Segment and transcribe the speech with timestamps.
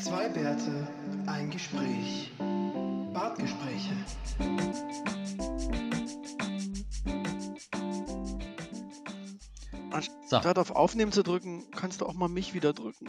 [0.00, 0.86] Zwei Bärte,
[1.26, 2.30] ein Gespräch.
[3.12, 3.94] Bartgespräche.
[10.28, 13.08] So, Anstatt auf Aufnehmen zu drücken, kannst du auch mal mich wieder drücken.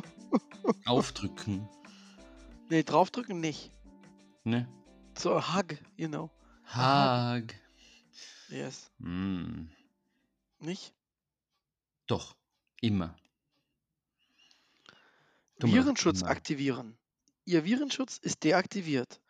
[0.86, 1.68] aufdrücken.
[2.68, 3.70] nee, draufdrücken nicht.
[4.42, 4.66] Ne?
[5.16, 6.30] So a hug, you know.
[6.64, 7.54] Hag.
[8.48, 8.90] Yes.
[8.98, 9.70] Hm.
[10.58, 10.92] Nicht?
[12.06, 12.34] Doch,
[12.80, 13.14] immer.
[15.62, 16.30] Virenschutz immer.
[16.30, 16.96] aktivieren.
[17.44, 19.20] Ihr Virenschutz ist deaktiviert.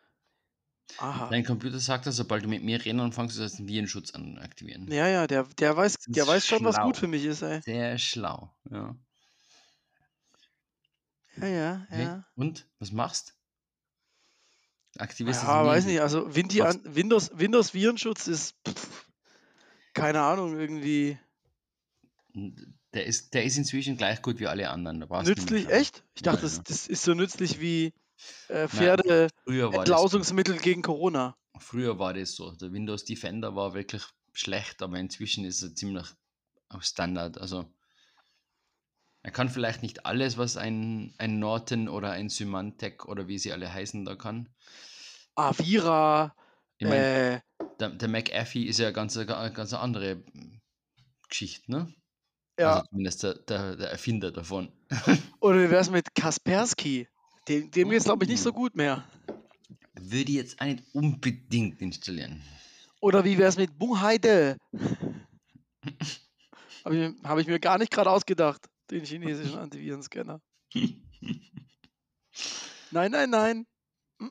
[0.97, 1.29] Aha.
[1.29, 4.37] Dein Computer sagt das, sobald du mit mir reden anfängst, du sollst den Virenschutz an
[4.39, 4.91] aktivieren.
[4.91, 6.85] Ja, ja, der, der weiß, der weiß schon, was schlau.
[6.87, 7.61] gut für mich ist, ey.
[7.61, 8.53] Sehr schlau.
[8.69, 8.95] Ja.
[11.37, 12.25] Ja, ja, Hey, ja.
[12.35, 12.67] Und?
[12.79, 13.35] Was machst?
[14.97, 16.75] Aktivierst du Ja, weiß nicht, also Was?
[16.75, 19.07] an, Windows, Windows Virenschutz ist, pff,
[19.93, 21.17] keine Ahnung, irgendwie
[22.93, 24.99] Der ist, der ist inzwischen gleich gut wie alle anderen.
[25.23, 26.03] Nützlich, echt?
[26.13, 27.93] Ich dachte, Ja, das, das ist so nützlich wie
[28.49, 31.35] äh, Nein, Pferde Früher war, das, Entlausungsmittel gegen Corona.
[31.57, 32.51] früher war das so.
[32.51, 36.07] Der Windows Defender war wirklich schlecht, aber inzwischen ist er ziemlich
[36.69, 37.37] auf Standard.
[37.37, 37.65] Also
[39.23, 43.53] er kann vielleicht nicht alles, was ein, ein Norton oder ein Symantec oder wie sie
[43.53, 44.49] alle heißen da kann.
[45.35, 46.35] Avira,
[46.77, 50.23] Ich meine, äh, der, der McAfee ist ja ganz, eine ganz andere
[51.29, 51.93] Geschichte, ne?
[52.61, 54.71] Ja, Also zumindest der, der, der Erfinder davon.
[55.39, 57.07] oder wie wär's mit Kaspersky?
[57.47, 58.53] Dem, dem geht's, glaube ich, nicht so Uh.
[58.53, 59.03] gut mehr.
[59.99, 62.41] Würde ich jetzt nicht unbedingt installieren.
[63.01, 64.57] Oder wie wär's mit Bungheide?
[66.85, 70.41] Habe ich, hab ich mir gar nicht gerade ausgedacht, den chinesischen Antivirenscanner.
[72.91, 73.65] Nein, nein, nein.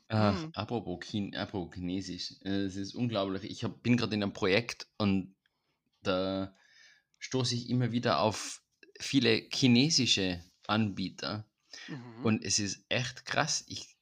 [0.09, 0.51] Ach, mm.
[0.53, 2.35] apropos, Chin apropos Chinesisch.
[2.43, 3.43] äh, Es ist unglaublich.
[3.43, 5.35] Ich hab, bin gerade in einem Projekt und
[6.03, 6.53] da
[7.21, 8.61] stoße ich immer wieder auf
[8.99, 11.47] viele chinesische Anbieter.
[11.87, 12.25] Mhm.
[12.25, 13.63] Und es ist echt krass.
[13.67, 13.95] Ich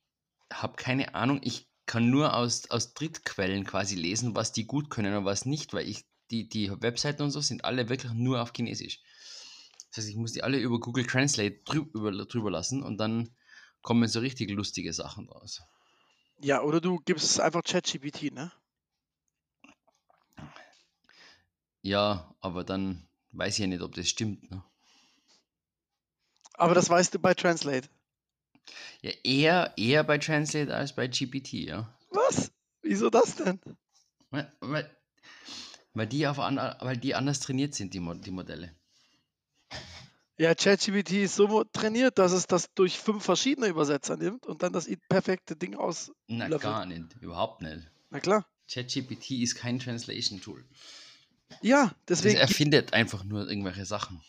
[0.52, 1.42] habe keine Ahnung.
[1.44, 5.74] Ich kann nur aus, aus Drittquellen quasi lesen, was die gut können und was nicht,
[5.74, 9.02] weil ich die, die Webseiten und so sind alle wirklich nur auf Chinesisch.
[9.90, 13.36] Das heißt, ich muss die alle über Google Translate drü über, drüber lassen und dann
[13.82, 15.62] kommen so richtig lustige Sachen draus.
[16.42, 18.52] Ja, oder du gibst einfach ChatGPT, ne?
[21.82, 24.50] Ja, aber dann weiß ich ja nicht, ob das stimmt.
[24.52, 24.64] Ne?
[26.54, 27.88] Aber das weißt du bei Translate.
[29.02, 31.98] Ja, eher, eher bei Translate als bei GPT, ja.
[32.10, 32.52] Was?
[32.82, 33.60] Wieso das denn?
[34.30, 34.98] Weil, weil,
[35.94, 38.76] weil, die, auf an, weil die anders trainiert sind, die, Mo die Modelle.
[40.38, 44.72] Ja, ChatGPT ist so trainiert, dass es das durch fünf verschiedene Übersetzer nimmt und dann
[44.72, 46.14] das perfekte Ding aus.
[46.28, 46.62] Na, Löffelt.
[46.62, 47.14] gar nicht.
[47.20, 47.90] Überhaupt nicht.
[48.10, 48.46] Na klar.
[48.72, 50.64] ChatGPT ist kein Translation-Tool.
[51.62, 52.36] Ja, Das deswegen.
[52.40, 54.22] gibt- erfindet einfach nur irgendwelche Sachen.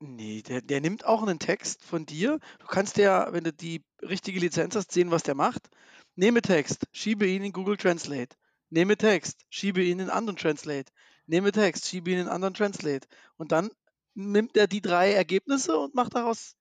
[0.00, 2.38] Nee, der, der nimmt auch einen Text von dir.
[2.58, 5.70] Du kannst ja, wenn du die richtige Lizenz hast, sehen, was der macht.
[6.16, 8.36] Nehme Text, schiebe ihn in Google Translate.
[8.68, 10.92] Nehme Text, schiebe ihn in anderen Translate.
[11.26, 13.06] Nehme Text, schiebe ihn in anderen Translate.
[13.38, 13.70] Und dann
[14.14, 16.56] nimmt er die drei Ergebnisse und macht daraus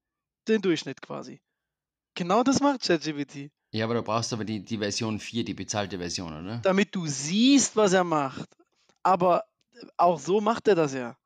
[0.48, 1.42] den Durchschnitt quasi.
[2.14, 3.52] Genau das macht ChatGPT.
[3.72, 6.60] Ja, aber du brauchst aber die, die Version 4, die bezahlte Version, oder?
[6.60, 8.48] Damit du siehst, was er macht.
[9.04, 9.44] Aber
[9.98, 11.18] auch so macht er das ja.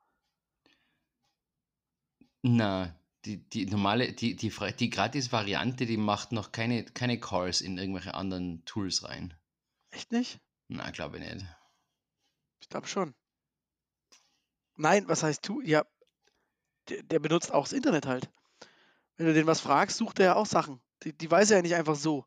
[2.42, 2.94] Na,
[3.24, 8.14] die, die normale, die, die, die Gratis-Variante, die macht noch keine, keine Calls in irgendwelche
[8.14, 9.34] anderen Tools rein.
[9.90, 10.40] Echt nicht?
[10.68, 11.46] Na, glaube ich nicht.
[12.60, 13.14] Ich glaube schon.
[14.76, 15.60] Nein, was heißt tu?
[15.60, 15.84] Ja,
[16.88, 18.30] der, der benutzt auch das Internet halt.
[19.16, 20.80] Wenn du den was fragst, sucht er ja auch Sachen.
[21.02, 22.24] Die, die weiß er ja nicht einfach so.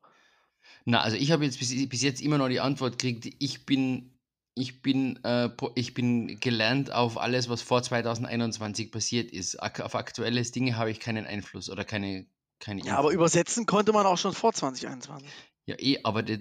[0.86, 4.13] Na, also ich habe jetzt bis, bis jetzt immer noch die Antwort gekriegt, ich bin,
[4.56, 9.56] ich bin, äh, ich bin gelernt auf alles, was vor 2021 passiert ist.
[9.62, 12.26] Auf aktuelles Dinge habe ich keinen Einfluss oder keine,
[12.60, 15.28] keine Ja, aber übersetzen konnte man auch schon vor 2021.
[15.66, 16.40] Ja, eh, aber der,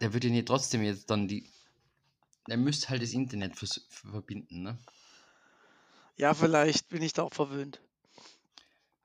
[0.00, 1.50] der würde ja trotzdem jetzt dann die,
[2.48, 3.54] der müsste halt das Internet
[3.88, 4.78] verbinden, ne?
[6.16, 7.80] Ja, vielleicht bin ich da auch verwöhnt.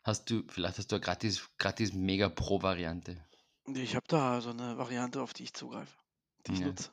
[0.03, 3.17] Hast du, vielleicht hast du eine gratis, gratis Mega Pro Variante.
[3.67, 5.91] Ich habe da so eine Variante, auf die ich zugreife.
[6.47, 6.67] Die ich Ja.
[6.67, 6.91] nutze.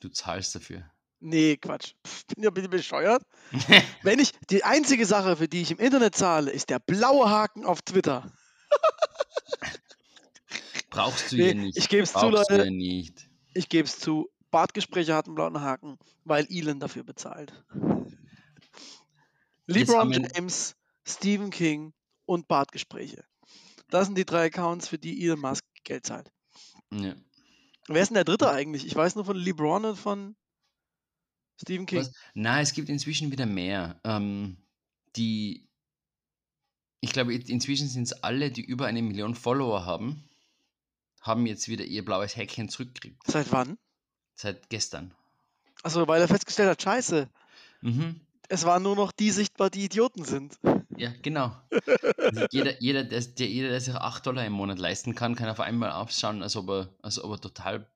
[0.00, 0.90] Du zahlst dafür.
[1.20, 1.92] Nee, Quatsch.
[2.06, 3.22] Pff, bin ja bitte bescheuert.
[4.02, 7.66] Wenn ich, die einzige Sache, für die ich im Internet zahle, ist der blaue Haken
[7.66, 8.32] auf Twitter.
[10.90, 11.78] Brauchst du Nee, ja nicht.
[11.78, 12.64] ich geb's zu, Brauchst du Leute.
[12.64, 13.28] ja nicht.
[13.54, 17.52] Ich gebe es zu, Bartgespräche hat einen blauen Haken, weil Elon dafür bezahlt.
[19.66, 20.74] LeBron James,
[21.06, 21.92] Stephen King
[22.26, 23.24] und Bartgespräche.
[23.88, 26.30] Das sind die drei Accounts, für die Elon Musk Geld zahlt.
[26.92, 27.14] Ja.
[27.88, 28.86] Wer ist denn der dritte eigentlich?
[28.86, 30.36] Ich weiß nur von LeBron und von
[31.60, 32.00] Stephen King.
[32.00, 32.12] Was?
[32.34, 34.00] Na, es gibt inzwischen wieder mehr.
[34.04, 34.56] Ähm,
[35.16, 35.66] die
[37.02, 40.22] ich glaube, inzwischen sind es alle, die über eine Million Follower haben,
[41.22, 43.22] haben jetzt wieder ihr blaues Häkchen zurückgekriegt.
[43.26, 43.78] Seit wann?
[44.34, 45.14] Seit gestern.
[45.82, 47.28] Also, weil er festgestellt hat, scheiße,
[47.80, 48.20] Mhm.
[48.48, 50.58] es waren nur noch die sichtbar, die Idioten sind.
[51.00, 51.56] Ja, genau.
[52.18, 55.48] Also jeder, jeder, der, der, jeder, der sich 8 Dollar im Monat leisten kann, kann
[55.48, 57.90] auf einmal ausschauen, als ob er, als ob er total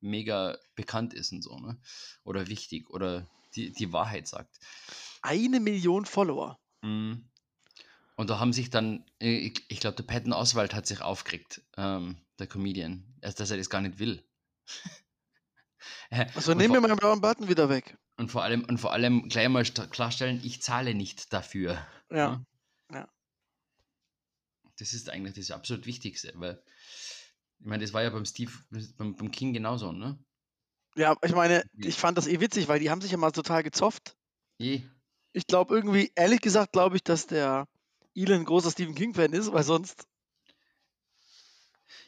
[0.00, 1.76] mega bekannt ist und so, ne?
[2.24, 4.58] Oder wichtig oder die, die Wahrheit sagt.
[5.20, 6.58] Eine Million Follower.
[6.80, 7.28] Mhm.
[8.14, 12.16] Und da haben sich dann, ich, ich glaube, der Patton Oswald hat sich aufgeregt, ähm,
[12.38, 14.24] der Comedian, erst dass er das gar nicht will.
[16.34, 17.96] Also nehmen wir meinen blauen Button wieder weg.
[18.16, 21.78] Und vor allem, und vor allem gleich mal klarstellen, ich zahle nicht dafür.
[22.10, 22.44] Ja.
[24.78, 26.62] Das ist eigentlich das absolut Wichtigste, weil
[27.58, 28.52] ich meine, das war ja beim Steve,
[28.98, 30.18] beim, beim King genauso, ne?
[30.96, 33.62] Ja, ich meine, ich fand das eh witzig, weil die haben sich ja mal total
[33.62, 34.16] gezopft.
[34.58, 34.82] Je.
[35.32, 37.68] Ich glaube irgendwie, ehrlich gesagt, glaube ich, dass der
[38.14, 40.06] Elon großer Stephen King-Fan ist, weil sonst.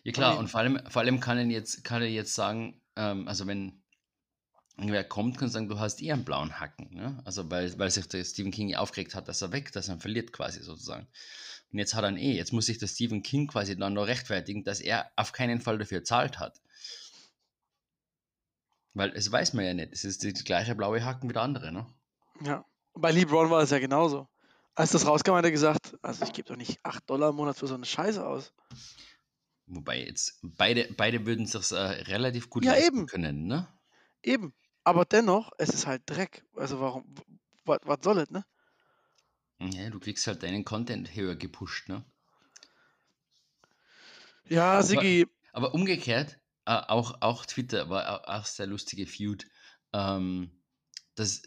[0.05, 3.29] Ja klar, und vor allem, vor allem kann er jetzt, kann er jetzt sagen, ähm,
[3.29, 3.78] also wenn
[4.79, 7.21] irgendwer kommt, kann sagen, du hast eh einen blauen Hacken, ne?
[7.25, 10.33] Also weil, weil sich der Stephen King aufgeregt hat, dass er weg, dass er verliert
[10.33, 11.07] quasi sozusagen.
[11.73, 14.07] Und jetzt hat er ihn eh, jetzt muss sich der Stephen King quasi dann noch
[14.07, 16.61] rechtfertigen, dass er auf keinen Fall dafür zahlt hat.
[18.95, 21.73] Weil es weiß man ja nicht, es ist die gleiche blaue Haken wie der andere,
[21.73, 21.87] ne?
[22.43, 22.65] Ja.
[22.95, 24.29] Bei LeBron war es ja genauso.
[24.75, 27.57] Als das rauskam, hat er gesagt, also ich gebe doch nicht 8 Dollar im Monat
[27.59, 28.53] für so eine Scheiße aus.
[29.67, 33.07] Wobei jetzt beide, beide würden sich äh, relativ gut Ja, leisten eben.
[33.07, 33.69] können, ne?
[34.23, 34.55] Eben.
[34.89, 36.47] Aber dennoch, es ist halt Dreck.
[36.57, 37.05] Also warum,
[37.67, 38.43] was, soll es, ne?
[39.61, 42.07] Ja, du kriegst halt deinen Content höher gepusht, ne?
[44.49, 49.47] Ja, Sigi, Aber umgekehrt, äh, auch, auch Twitter war au- auch sehr lustige Feud,
[49.93, 50.63] ähm,
[51.17, 51.43] dass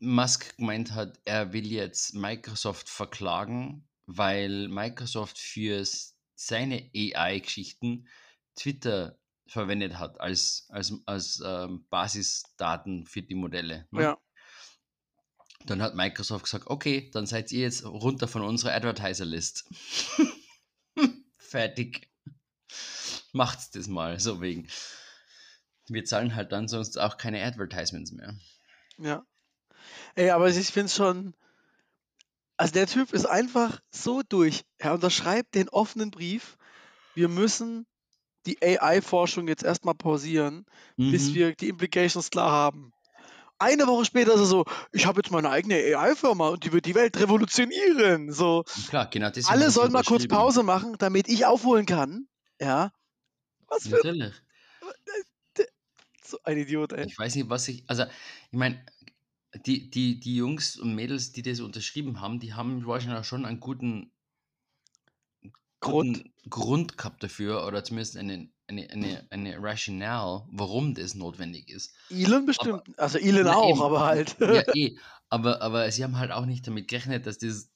[0.00, 5.82] Musk gemeint hat, er will jetzt Microsoft verklagen, weil Microsoft für
[6.34, 8.08] seine AI-Geschichten
[8.56, 13.86] Twitter verwendet hat als, als, als ähm, Basisdaten für die Modelle.
[13.90, 14.02] ne?
[14.02, 14.18] ja.
[15.66, 19.64] Dann hat Microsoft gesagt, okay, dann seid ihr jetzt runter von unserer Advertiser-List.
[21.38, 22.10] Fertig.
[23.32, 24.68] Macht's das mal, so wegen.
[25.88, 28.34] Wir zahlen halt dann sonst auch keine Advertisements mehr.
[28.98, 29.24] Ja.
[30.14, 31.34] Ey, aber ich finde es schon.
[32.56, 34.64] Also der Typ ist einfach so durch.
[34.76, 36.56] Er unterschreibt den offenen Brief.
[37.14, 37.86] Wir müssen
[38.46, 41.34] die AI-Forschung jetzt erstmal pausieren, bis Mhm.
[41.34, 42.92] wir die Implications klar haben.
[43.58, 46.86] Eine Woche später ist er so, ich habe jetzt meine eigene AI-Firma und die wird
[46.86, 48.32] die Welt revolutionieren.
[48.32, 50.26] So, Klar, genau alle sollen mal kurz.
[50.26, 52.26] Pause machen, damit ich aufholen kann.
[52.60, 52.92] Ja.
[53.68, 54.34] Was für Natürlich.
[56.24, 57.06] so ein Idiot, ey.
[57.06, 57.84] Ich weiß nicht, was ich.
[57.88, 58.84] Also, ich meine,
[59.66, 63.44] die, die, die Jungs und Mädels, die das unterschrieben haben, die haben wahrscheinlich auch schon
[63.44, 64.10] einen guten
[65.84, 66.24] Grund.
[66.50, 71.94] Grund gehabt dafür oder zumindest eine, eine, eine, eine Rationale, warum das notwendig ist.
[72.10, 72.82] Elon bestimmt.
[72.98, 73.82] also Elon Na auch, eben.
[73.82, 74.36] aber halt.
[74.40, 74.96] Ja, eh.
[75.30, 77.70] Aber, aber sie haben halt auch nicht damit gerechnet, dass das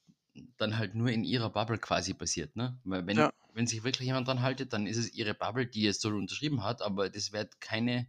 [0.56, 2.78] dann halt nur in ihrer Bubble quasi passiert, ne?
[2.84, 3.32] Weil wenn, Ja.
[3.55, 6.62] wenn sich wirklich jemand dran haltet, dann ist es ihre Bubble, die jetzt so unterschrieben
[6.62, 8.06] hat, aber das wird keine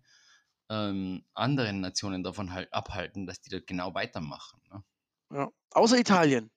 [0.69, 4.61] ähm, anderen Nationen davon halt abhalten, dass die dort genau weitermachen.
[4.71, 4.83] Ne?
[5.33, 5.49] Ja.
[5.71, 6.51] Außer Italien.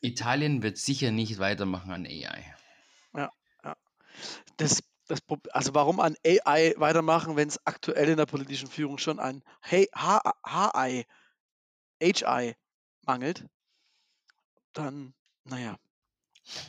[0.00, 2.54] Italien wird sicher nicht weitermachen an AI.
[4.56, 8.98] Das, das, Prob- also warum an AI weitermachen, wenn es aktuell in der politischen Führung
[8.98, 11.04] schon an hey, HI,
[12.00, 12.54] HI
[13.06, 13.46] mangelt?
[14.72, 15.78] Dann, naja.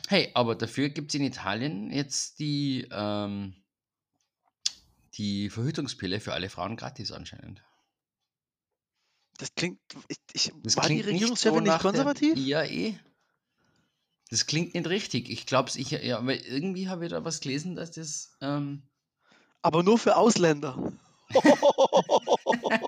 [0.08, 3.54] Hey, aber dafür gibt es in Italien jetzt die, ähm,
[5.14, 7.62] die Verhütungspille für alle Frauen gratis anscheinend.
[9.38, 9.78] Das klingt.
[10.08, 12.38] Ich, ich, Das war die klingt nicht Regierungschefin so nicht nach der- konservativ?
[12.38, 12.98] Ja, eh.
[14.30, 15.30] Das klingt nicht richtig.
[15.30, 18.82] Ich glaube es, ich, ja, aber irgendwie habe ich da was gelesen, dass das, ähm,
[19.62, 20.76] Aber nur für Ausländer.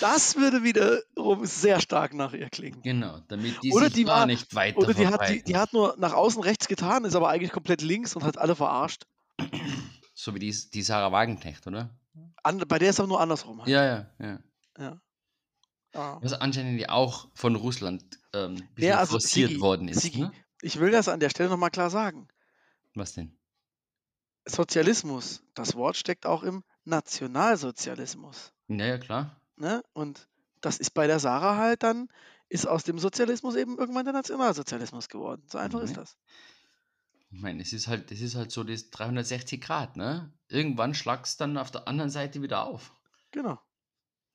[0.00, 2.82] das würde wiederum sehr stark nach ihr klingen.
[2.82, 5.72] genau, damit die Oder sich die war- nicht weiter Oder die hat, die, die hat
[5.72, 9.06] nur nach außen rechts getan, ist aber eigentlich komplett links und hat alle verarscht.
[10.14, 11.90] so wie die, die Sarah Wagenknecht, oder?
[12.42, 13.60] An, bei der ist es aber nur andersrum.
[13.60, 13.68] halt.
[13.68, 14.38] Ja, ja, ja.
[14.80, 15.00] Ja.
[15.92, 20.02] Was anscheinend auch von Russland ähm, ein bisschen Ja, also forciert Sigi, worden ist.
[20.02, 20.32] Sigi, Ne?
[20.62, 22.28] Ich will das an der Stelle nochmal klar sagen.
[22.94, 23.36] Was denn?
[24.46, 28.52] Sozialismus, das Wort steckt auch im Nationalsozialismus.
[28.68, 29.40] Ja, ja, klar.
[29.56, 29.82] Ne?
[29.92, 30.28] Und
[30.60, 32.08] das ist bei der Sarah halt dann,
[32.48, 35.42] ist aus dem Sozialismus eben irgendwann der Nationalsozialismus geworden.
[35.46, 35.96] So einfach ist Mhm.
[35.96, 36.16] das.
[37.32, 40.32] Ich meine, es ist halt, es ist halt so das 360 Grad, ne?
[40.48, 42.92] Irgendwann schlagst dann auf der anderen Seite wieder auf.
[43.30, 43.60] Genau.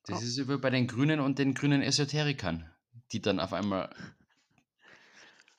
[0.06, 0.26] Das Ja.
[0.26, 2.70] ist wie bei den Grünen und den grünen Esoterikern,
[3.12, 3.90] die dann auf einmal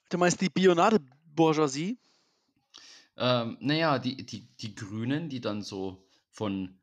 [0.09, 1.97] Du meinst die Bionade-Bourgeoisie?
[3.17, 6.79] Ähm, naja, die, die, die Grünen, die dann so von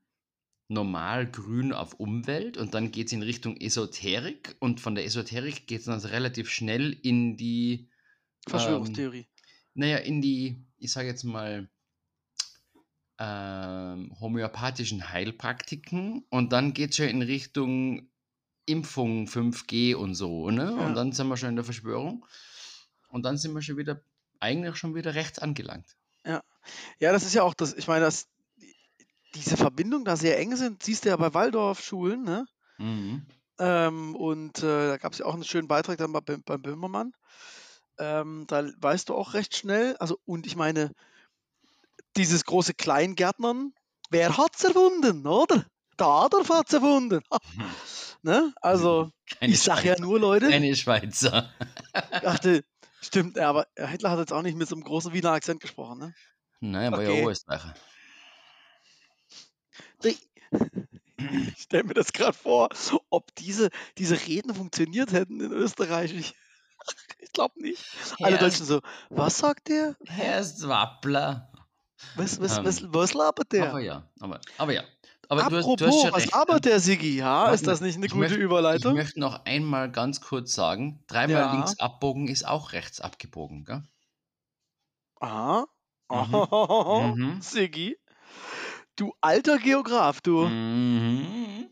[0.68, 5.66] normal grün auf Umwelt und dann geht es in Richtung Esoterik und von der Esoterik
[5.66, 7.88] geht es dann relativ schnell in die,
[8.50, 9.26] ähm, Verschwörungstheorie.
[9.74, 11.68] naja, in die, ich sage jetzt mal,
[13.18, 18.08] ähm, homöopathischen Heilpraktiken und dann geht es schon in Richtung
[18.66, 20.74] Impfung 5G und so, ne?
[20.76, 20.86] Ja.
[20.86, 22.26] Und dann sind wir schon in der Verschwörung
[23.08, 24.00] und dann sind wir schon wieder,
[24.40, 25.96] eigentlich schon wieder rechts angelangt.
[26.98, 28.28] Ja, das ist ja auch das, ich meine, dass
[29.34, 32.46] diese Verbindungen da sehr eng sind, siehst du ja bei Waldorfschulen, ne?
[32.78, 33.26] Mhm.
[33.58, 37.12] Ähm, und äh, da gab es ja auch einen schönen Beitrag dann bei, beim Böhmermann.
[37.98, 40.90] Ähm, da weißt du auch recht schnell, also, und ich meine,
[42.16, 43.72] dieses große Kleingärtnern,
[44.10, 45.64] wer hat's erfunden, oder?
[45.98, 47.20] Der Adolf hat's erfunden.
[48.22, 48.52] ne?
[48.60, 51.52] Also, Keine ich sag ja nur, Leute, Keine Schweizer.
[52.22, 52.64] dachte,
[53.00, 56.14] stimmt, aber Hitler hat jetzt auch nicht mit so einem großen Wiener Akzent gesprochen, ne?
[56.60, 57.22] Nein, aber Okay.
[57.22, 57.74] ja Österreicher.
[60.02, 60.18] Ich
[61.58, 62.68] stelle mir das gerade vor,
[63.10, 66.12] ob diese, diese Reden funktioniert hätten in Österreich.
[66.14, 66.34] Ich,
[67.18, 67.84] ich glaube nicht.
[68.20, 68.80] Alle Herr, Deutschen so,
[69.10, 69.96] was sagt der?
[70.06, 71.50] Herr Zwappler.
[72.16, 73.70] Was, was, Ähm, was, was labert der?
[73.70, 74.82] Aber ja, aber, aber ja.
[75.28, 76.32] Aber du hast, Apropos, du hast was recht.
[76.34, 77.16] labert der Sigi?
[77.16, 78.94] Ja, ist das nicht eine ich gute möchte- Ich Überleitung?
[78.94, 81.52] möchte noch einmal ganz kurz sagen, dreimal Ja.
[81.54, 83.82] links abbogen ist auch rechts abgebogen, gell?
[85.20, 85.66] Aha.
[85.66, 85.66] Mhm.
[87.36, 87.40] Mhm.
[87.40, 87.96] Sigi.
[88.96, 90.46] Du alter Geograf, du.
[90.46, 91.68] Mhm.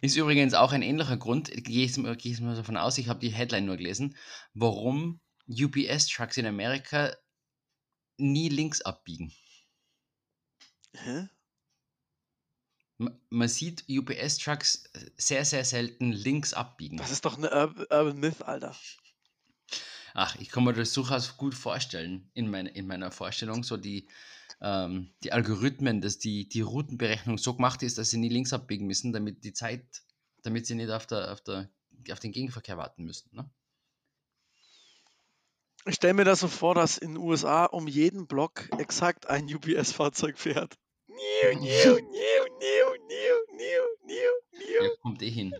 [0.00, 3.18] Ist übrigens auch ein ähnlicher Grund, gehe ich, gehe ich mal davon aus, ich habe
[3.20, 4.16] die Headline nur gelesen,
[4.52, 7.10] warum UPS-Trucks in Amerika
[8.18, 9.32] nie links abbiegen.
[10.94, 11.28] Hä?
[12.98, 14.84] Ma- Man sieht UPS-Trucks
[15.16, 16.96] sehr, sehr selten links abbiegen.
[16.96, 18.76] Das ist doch eine Urban, Myth, Alter.
[20.14, 24.06] Ach, ich kann mir das durchaus gut vorstellen in, meine, in meiner Vorstellung, so die,
[24.60, 28.86] ähm, die Algorithmen, dass die, die Routenberechnung so gemacht ist, dass sie nie links abbiegen
[28.86, 29.84] müssen, damit die Zeit,
[30.42, 31.68] damit sie nicht auf, der, auf, der,
[32.12, 33.34] auf den Gegenverkehr warten müssen.
[33.34, 33.50] Ne?
[35.86, 39.44] Ich stelle mir das so vor, dass in den USA um jeden Block exakt ein
[39.52, 40.78] UPS-Fahrzeug fährt.
[41.06, 41.16] Niu,
[41.60, 42.86] niu, niu, niu,
[43.56, 43.74] niu,
[44.06, 44.82] niu.
[44.82, 45.54] Ja, kommt eh hin.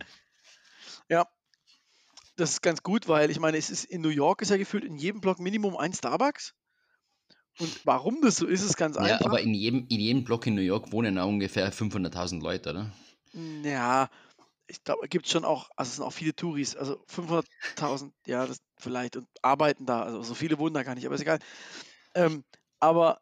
[2.37, 4.83] Das ist ganz gut, weil ich meine, es ist in New York ist ja gefühlt
[4.83, 6.53] in jedem Block Minimum ein Starbucks.
[7.59, 9.27] Und warum das so ist, ist ganz Ja, einfach.
[9.27, 12.91] aber in jedem, in jedem Block in New York wohnen auch ungefähr 500.000 Leute, oder?
[13.63, 14.09] Ja,
[14.67, 18.45] ich glaube, es gibt schon auch, also es sind auch viele Touris, also 500.000, ja,
[18.45, 21.39] das vielleicht und arbeiten da, also so viele wohnen da gar nicht, aber ist egal.
[22.13, 22.43] Ähm,
[22.79, 23.21] aber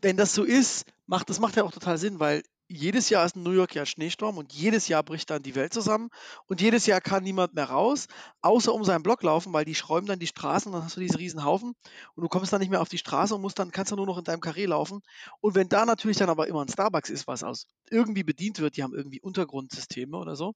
[0.00, 3.36] wenn das so ist, macht das macht ja auch total Sinn, weil jedes Jahr ist
[3.36, 6.08] in New York ja Schneesturm und jedes Jahr bricht dann die Welt zusammen
[6.46, 8.08] und jedes Jahr kann niemand mehr raus,
[8.42, 11.00] außer um seinen Block laufen, weil die schräumen dann die Straßen und dann hast du
[11.00, 11.74] diese riesen Haufen
[12.14, 14.06] und du kommst dann nicht mehr auf die Straße und musst dann, kannst dann nur
[14.06, 15.00] noch in deinem Karree laufen.
[15.40, 18.76] Und wenn da natürlich dann aber immer ein Starbucks ist, was aus irgendwie bedient wird,
[18.76, 20.54] die haben irgendwie Untergrundsysteme oder so,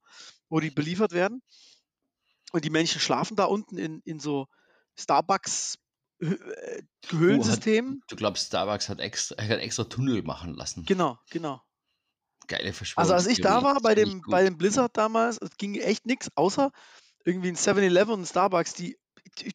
[0.48, 1.42] wo die beliefert werden.
[2.52, 4.48] Und die Menschen schlafen da unten in, in so
[4.98, 5.78] Starbucks
[6.18, 6.34] äh,
[7.08, 8.02] Höhlensystemen.
[8.08, 10.84] Du glaubst, Starbucks hat extra, hat extra Tunnel machen lassen.
[10.84, 11.62] Genau, genau.
[12.50, 13.12] Geile Also Verschwörung.
[13.12, 16.70] als ich da war bei dem, bei dem Blizzard damals, es ging echt nichts, außer
[17.24, 18.98] irgendwie ein 7-Eleven und ein Starbucks, die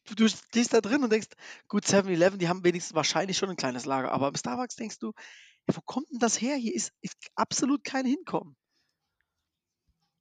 [0.06, 1.28] du, du stehst da drin und denkst,
[1.68, 5.12] gut, 7-Eleven, die haben wenigstens wahrscheinlich schon ein kleines Lager, aber im Starbucks denkst du,
[5.68, 6.56] ja, wo kommt denn das her?
[6.56, 8.56] Hier ist, ist absolut kein Hinkommen.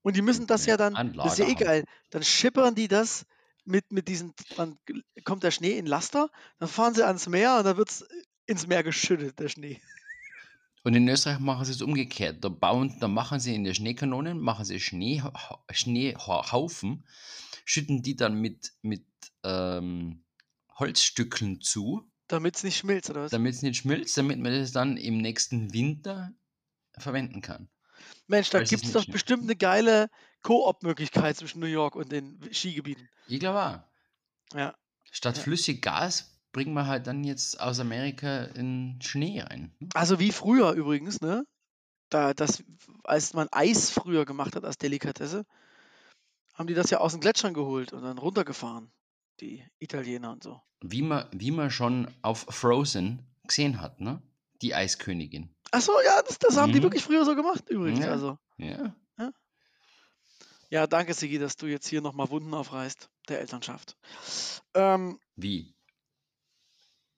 [0.04, 2.88] Und die müssen das ja dann, das ist ja eh Anlager geil, dann schippern die
[2.88, 3.26] das
[3.64, 4.78] mit, mit diesen, dann
[5.24, 6.30] kommt der Schnee in Laster,
[6.60, 8.06] dann fahren sie ans Meer und dann wird es
[8.46, 9.82] ins Meer geschüttet, der Schnee.
[10.86, 12.44] Und in Österreich machen sie es umgekehrt.
[12.44, 15.24] Da, bauen, da machen sie in der Schneekanonen, machen sie Schnee,
[15.72, 17.08] Schneehaufen,
[17.66, 19.04] schütten die dann mit, mit
[19.44, 20.24] ähm,
[20.78, 23.32] Holzstückeln zu, Damit es nicht schmilzt, oder was?
[23.32, 26.32] damit es nicht schmilzt, damit man das dann im nächsten Winter
[27.00, 27.68] verwenden kann.
[28.28, 30.08] Mensch, da es gibt es doch bestimmt eine geile
[30.44, 33.10] Koop-Möglichkeit zwischen New York und den Skigebieten.
[33.28, 34.56] Ich glaube auch.
[34.56, 34.76] Ja.
[35.12, 35.44] Statt Ja.
[35.44, 39.76] flüssig Gas bringen wir halt dann jetzt aus Amerika in Schnee rein.
[39.94, 41.46] Also wie früher übrigens, ne?
[42.08, 42.64] Da, das,
[43.04, 45.46] als man Eis früher gemacht hat als Delikatesse,
[46.54, 48.90] haben die das ja aus den Gletschern geholt und dann runtergefahren.
[49.42, 50.62] Die Italiener und so.
[50.80, 54.22] Wie man, wie man schon auf Frozen gesehen hat, ne?
[54.62, 55.54] Die Eiskönigin.
[55.72, 56.84] Achso, ja, das, das haben die Mhm.
[56.84, 58.06] wirklich früher so gemacht, übrigens.
[58.06, 58.12] Ja.
[58.12, 58.38] Also.
[58.58, 58.96] Ja.
[60.70, 63.98] Ja, danke, Sigi, dass du jetzt hier nochmal Wunden aufreißt, der Elternschaft.
[64.74, 65.75] Ähm, Wie?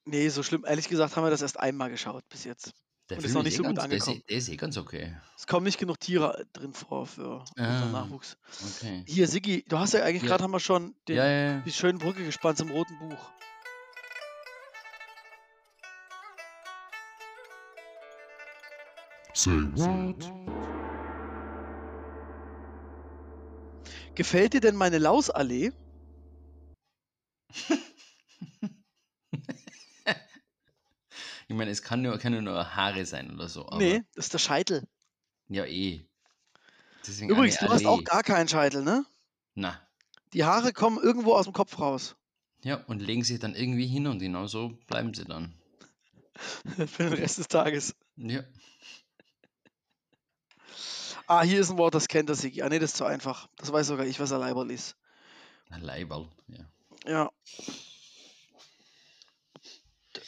[0.08, 0.66] Nee, so schlimm.
[0.68, 2.74] Ehrlich gesagt haben wir das erst einmal geschaut bis jetzt.
[3.10, 4.24] Der Und ist Film noch nicht eh so gut ganz, der, ist, eh- angekommen.
[4.30, 5.16] der ist eh ganz okay.
[5.38, 7.92] Es kommen nicht genug Tiere drin vor für unseren Ah.
[8.04, 8.38] Nachwuchs.
[8.80, 9.04] Okay.
[9.08, 10.30] Hier, Siggi, du hast ja eigentlich Ja.
[10.30, 11.60] gerade haben wir schon den, ja, ja, ja.
[11.62, 13.32] die schöne Brücke gespannt zum roten Buch.
[19.34, 20.32] Say what?
[24.16, 25.72] Gefällt dir denn meine Lausallee?
[31.48, 33.66] Ich meine, es kann nur, kann ja nur Haare sein oder so.
[33.68, 34.88] Aber nee, das ist der Scheitel.
[35.48, 36.06] Ja, eh.
[37.06, 39.06] Deswegen Übrigens, du hast auch gar keinen Scheitel, ne?
[39.56, 39.82] Na.
[40.34, 42.16] Die Haare kommen irgendwo aus dem Kopf raus.
[42.64, 45.54] Ja, und legen sich dann irgendwie hin und genau so bleiben sie dann.
[46.88, 47.96] Für den Rest des Tages.
[48.18, 48.44] Ja.
[51.28, 52.62] Ah, hier ist ein Wort, das kennt der Sigi.
[52.62, 53.48] Ah, nee, das ist zu einfach.
[53.58, 54.96] Das weiß sogar ich, was ein Leiberl ist.
[55.70, 56.66] Ein Leiberl, ja.
[57.06, 57.32] Ja.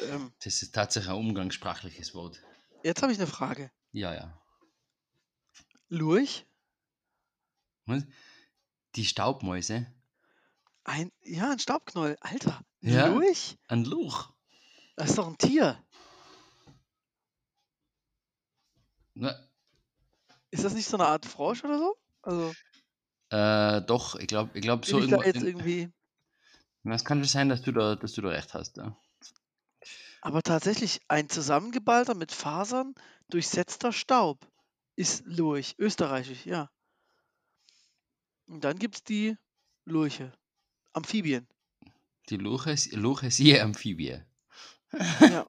[0.01, 2.41] Ähm, Das ist tatsächlich ein umgangssprachliches Wort.
[2.83, 3.71] jetzt habe ich eine Frage.
[3.91, 4.39] Ja, ja.
[5.89, 6.45] Lurch?
[7.85, 8.03] Was?
[8.95, 9.87] Die Staubmäuse?
[10.83, 12.17] Ein, ja, ein Staubknoll.
[12.21, 12.61] Alter.
[12.81, 13.07] Ja?
[13.07, 13.57] Lurch?
[13.67, 14.31] Ein Luch.
[14.95, 15.83] Das ist doch ein Tier.
[19.15, 19.35] Na,
[20.51, 21.97] Ist das nicht so eine Art Frosch oder so?
[22.21, 22.53] Also,
[23.31, 25.23] äh, doch, ich glaube, ich glaub, bin so ich irgendwo.
[25.23, 25.91] jetzt irgendwie.
[26.83, 28.77] Na, Es kann schon sein, dass du da, dass du da recht hast.
[28.77, 28.97] Ja.
[30.21, 32.93] Aber tatsächlich ein zusammengeballter, mit Fasern
[33.29, 34.47] durchsetzter Staub
[34.95, 35.75] ist Lurch.
[35.77, 36.69] Österreichisch, ja.
[38.47, 39.37] Und dann gibt es die
[39.85, 40.33] Lurche.
[40.93, 41.47] Amphibien.
[42.29, 44.21] Die Luche, Luche siehe Amphibie.
[45.19, 45.47] Ja.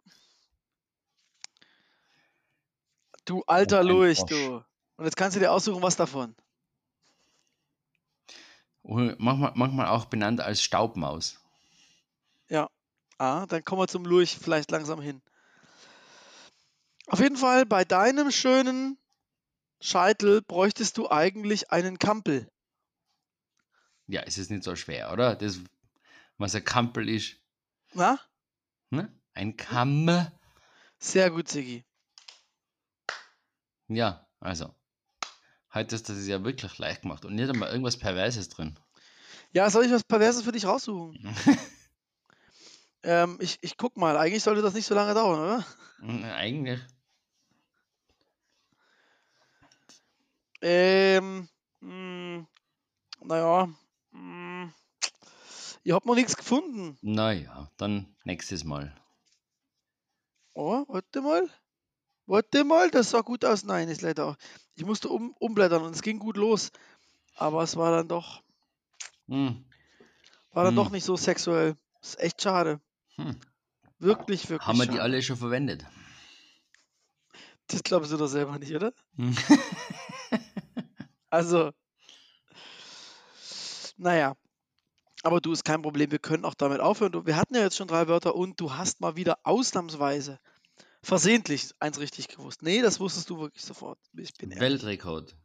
[3.24, 4.64] Du alter Lurch, du.
[4.96, 6.34] Und jetzt kannst du dir aussuchen, was davon.
[8.82, 11.39] Manchmal, manchmal auch benannt als Staubmaus.
[13.20, 15.20] Ah, dann kommen wir zum Lurch vielleicht langsam hin.
[17.06, 18.96] Auf jeden Fall, bei deinem schönen
[19.78, 22.50] Scheitel bräuchtest du eigentlich einen Kampel.
[24.06, 25.36] Ja, es ist nicht so schwer, oder?
[25.36, 25.60] Das,
[26.38, 27.36] was ein Kampel ist.
[27.92, 28.18] Na?
[28.88, 29.14] Ne?
[29.34, 30.26] Ein Kamm.
[30.98, 31.84] Sehr gut, Sigi.
[33.88, 34.74] Ja, also.
[35.74, 38.78] Heute ist das ja wirklich leicht gemacht und nicht einmal irgendwas Perverses drin.
[39.52, 41.36] Ja, soll ich was Perverses für dich raussuchen?
[43.02, 44.16] ähm, ich, ich guck mal.
[44.16, 45.66] Eigentlich sollte das nicht so lange dauern, oder?
[46.02, 46.80] Eigentlich.
[50.62, 51.48] Ähm,
[51.80, 52.46] mh,
[53.22, 53.68] naja.
[54.12, 54.72] Mh,
[55.84, 56.98] ihr habt noch nichts gefunden.
[57.02, 58.94] Naja, dann nächstes Mal.
[60.54, 61.48] Oh, warte mal.
[62.26, 63.64] Warte mal, das sah gut aus.
[63.64, 64.36] Nein, ist leider auch.
[64.76, 66.72] Ich musste um, umblättern und es ging gut los.
[67.36, 68.42] Aber es war dann doch,
[69.28, 69.64] Hm.
[70.52, 70.92] war dann doch Hm.
[70.92, 71.76] nicht so sexuell.
[72.02, 72.80] Ist echt schade.
[73.20, 73.40] Hm.
[73.98, 74.66] Wirklich, wirklich.
[74.66, 75.84] Haben wir die alle schon verwendet?
[77.66, 78.92] Das glaubst du doch selber nicht, oder?
[79.16, 79.36] Hm.
[81.32, 81.70] Also,
[83.96, 84.34] naja.
[85.22, 86.10] Aber du, ist kein Problem.
[86.10, 87.12] Wir können auch damit aufhören.
[87.12, 90.40] Du- Wir hatten ja jetzt schon drei Wörter und du hast mal wieder ausnahmsweise
[91.02, 92.62] versehentlich eins richtig gewusst.
[92.62, 93.98] Nee, das wusstest du wirklich sofort.
[94.16, 94.60] Ich bin ehrlich.
[94.82, 95.36] Weltrekord.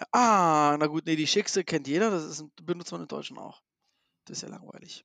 [0.00, 2.10] Ja, ah, na gut, nee, die Schickse kennt jeder.
[2.10, 3.62] Das ist, ein- benutzt man im Deutschen auch.
[4.24, 5.04] Das ist ja langweilig.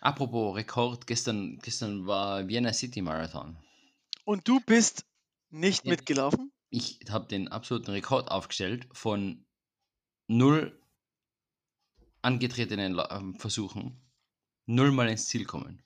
[0.00, 3.56] Apropos Rekord, gestern, gestern war Vienna City Marathon.
[4.24, 5.04] Und du bist
[5.50, 5.90] nicht Ja.
[5.90, 6.52] mitgelaufen?
[6.70, 9.44] Ich habe den absoluten Rekord aufgestellt von
[10.26, 10.78] null
[12.22, 14.00] angetretenen ähm, Versuchen,
[14.66, 15.82] nullmal ins Ziel kommen.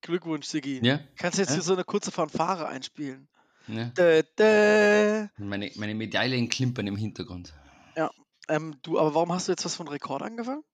[0.00, 0.80] Glückwunsch, Sigi.
[0.84, 1.00] Ja?
[1.16, 1.56] Kannst du jetzt Ja?
[1.56, 3.28] hier so eine kurze Fanfare einspielen?
[3.68, 3.84] ja.
[3.90, 5.28] Dä, dä.
[5.36, 7.52] Meine, meine Medaillen klimpern im Hintergrund.
[8.48, 10.64] Ähm, du, aber warum hast du jetzt was von Rekord angefangen?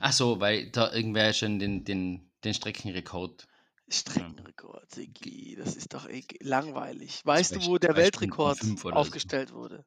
[0.00, 3.46] Ach so, weil da irgendwer schon den, den, den Streckenrekord.
[3.88, 6.08] Streckenrekord, Sigi, das ist doch
[6.40, 7.24] langweilig.
[7.24, 8.90] Weißt du, wo der Weltrekord oder so.
[8.90, 9.84] aufgestellt wurde?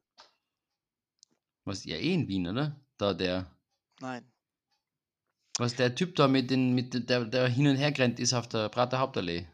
[1.64, 2.80] Was ja eh in Wien, oder?
[2.96, 3.56] Da der.
[4.00, 4.28] Nein.
[5.58, 8.48] Was der Typ da mit den, mit der, der hin und her rennt ist auf
[8.48, 9.46] der Prater Hauptallee.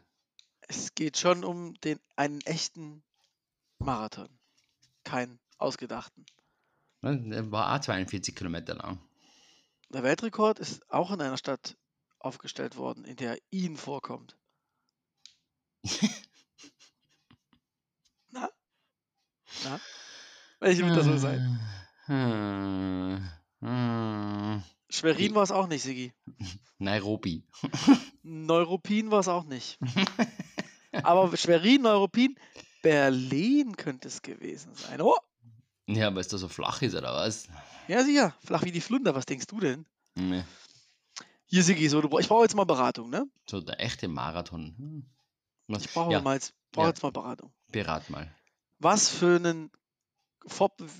[0.61, 3.03] Es geht schon um den, einen echten
[3.79, 4.29] Marathon.
[5.03, 6.25] Keinen ausgedachten.
[7.01, 8.99] Der war auch 42 Kilometer lang.
[9.89, 11.75] Der Weltrekord ist auch in einer Stadt
[12.19, 14.37] aufgestellt worden, in der ihn vorkommt.
[18.31, 18.49] Na?
[19.63, 19.79] Na?
[20.59, 21.59] Welche wird das wohl sein?
[24.89, 26.13] Schwerin war es auch nicht, Sigi.
[26.77, 27.43] Nairobi.
[28.23, 29.79] Neuruppin war es auch nicht.
[31.03, 32.35] Aber Schwerin, Neuruppin,
[32.81, 35.01] Berlin könnte es gewesen sein.
[35.01, 35.15] Oh,
[35.87, 37.47] Ja, weil es da so flach ist, oder was?
[37.89, 38.35] Ja sicher.
[38.45, 39.15] Flach wie die Flunder.
[39.15, 39.85] Was denkst du denn?
[40.15, 40.45] Ne,
[41.45, 43.25] Hier, Sigi, so, du, ich brauche jetzt mal Beratung, ne?
[43.49, 44.75] So der echte Marathon.
[44.77, 45.05] Hm.
[45.67, 46.89] Was- Ich brauche ja, mal jetzt brauche Ja.
[46.89, 47.51] jetzt mal Beratung.
[47.71, 48.33] Berat mal.
[48.79, 49.71] Was für einen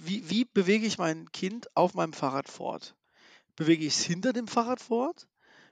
[0.03, 2.95] wie, wie bewege ich mein Kind auf meinem Fahrrad fort?
[3.55, 5.27] Bewege ich es hinter dem Fahrrad fort?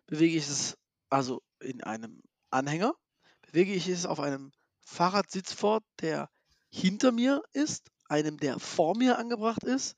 [0.08, 0.78] Bewege ich es
[1.10, 2.94] also in einem Anhänger?
[3.42, 6.30] Bewege ich es auf einem Fahrradsitz fort, der
[6.70, 9.96] hinter mir ist, einem, der vor mir angebracht ist?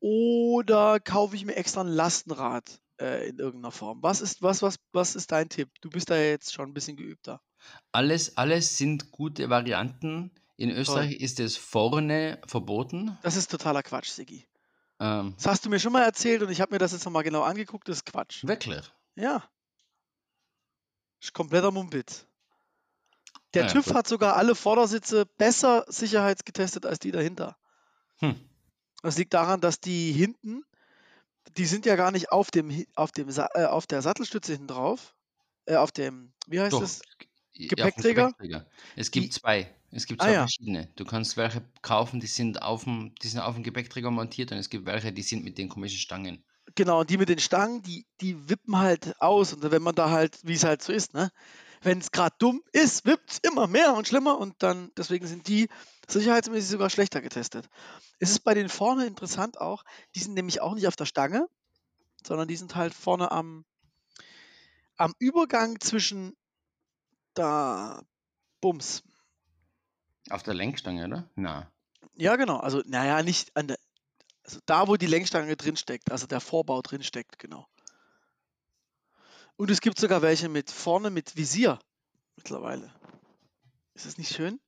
[0.00, 4.02] Oder kaufe ich mir extra ein Lastenrad äh, in irgendeiner Form?
[4.02, 5.70] Was ist, was, was, was ist dein Tipp?
[5.82, 7.40] Du bist da jetzt schon ein bisschen geübter.
[7.92, 10.30] Alles, alles sind gute Varianten.
[10.56, 13.16] In Österreich ist es vorne verboten.
[13.22, 14.46] Das ist totaler Quatsch, Sigi.
[14.98, 17.22] Ähm, Das hast du mir schon mal erzählt und ich habe mir das jetzt nochmal
[17.22, 17.88] genau angeguckt.
[17.88, 18.44] Das ist Quatsch.
[18.44, 18.90] wirklich.
[19.16, 19.44] Ja.
[21.20, 22.26] Ist kompletter Mumpitz.
[23.54, 23.94] Der ja, TÜV gut.
[23.94, 27.56] hat sogar alle Vordersitze besser sicherheitsgetestet als die dahinter.
[28.18, 28.38] Hm.
[29.02, 30.64] Das liegt daran, dass die hinten,
[31.56, 35.14] die sind ja gar nicht auf, dem, auf, dem, äh, auf der Sattelstütze hinten drauf.
[35.66, 36.82] Äh, auf dem, wie heißt Doch.
[36.82, 37.00] es?
[37.00, 38.26] Ja, auf dem Gepäckträger?
[38.28, 38.66] Gepäckträger.
[38.96, 39.74] Es gibt Die- zwei.
[39.92, 40.40] Es gibt Ah, zwei ja.
[40.42, 40.88] verschiedene.
[40.94, 44.58] Du kannst welche kaufen, die sind auf dem, die sind auf dem Gepäckträger montiert und
[44.58, 46.44] es gibt welche, die sind mit den komischen Stangen.
[46.76, 49.52] Genau, und die mit den Stangen, die, die wippen halt aus.
[49.52, 51.30] Und wenn man da halt, wie es halt so ist, ne?
[51.82, 55.48] Wenn es gerade dumm ist, wippt es immer mehr und schlimmer und dann, deswegen sind
[55.48, 55.68] die
[56.08, 57.68] sicherheitsmäßig sogar schlechter getestet.
[58.18, 61.48] Es ist bei den vorne interessant auch, die sind nämlich auch nicht auf der Stange,
[62.26, 63.64] sondern die sind halt vorne am,
[64.96, 66.36] am Übergang zwischen
[67.34, 68.02] da
[68.60, 69.02] Bums.
[70.28, 71.30] Auf der Lenkstange, oder?
[71.34, 71.70] Na.
[72.14, 72.58] Ja, genau.
[72.58, 73.78] Also, naja, nicht an der,
[74.44, 77.66] also da, wo die Lenkstange drin steckt, also der Vorbau drin steckt, genau.
[79.60, 81.78] Und es gibt sogar welche mit vorne mit Visier
[82.34, 82.94] mittlerweile.
[83.92, 84.58] Ist das nicht schön?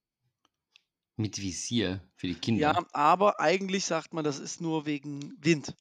[1.16, 2.60] Mit Visier für die Kinder.
[2.60, 5.74] Ja, aber eigentlich sagt man, das ist nur wegen Wind.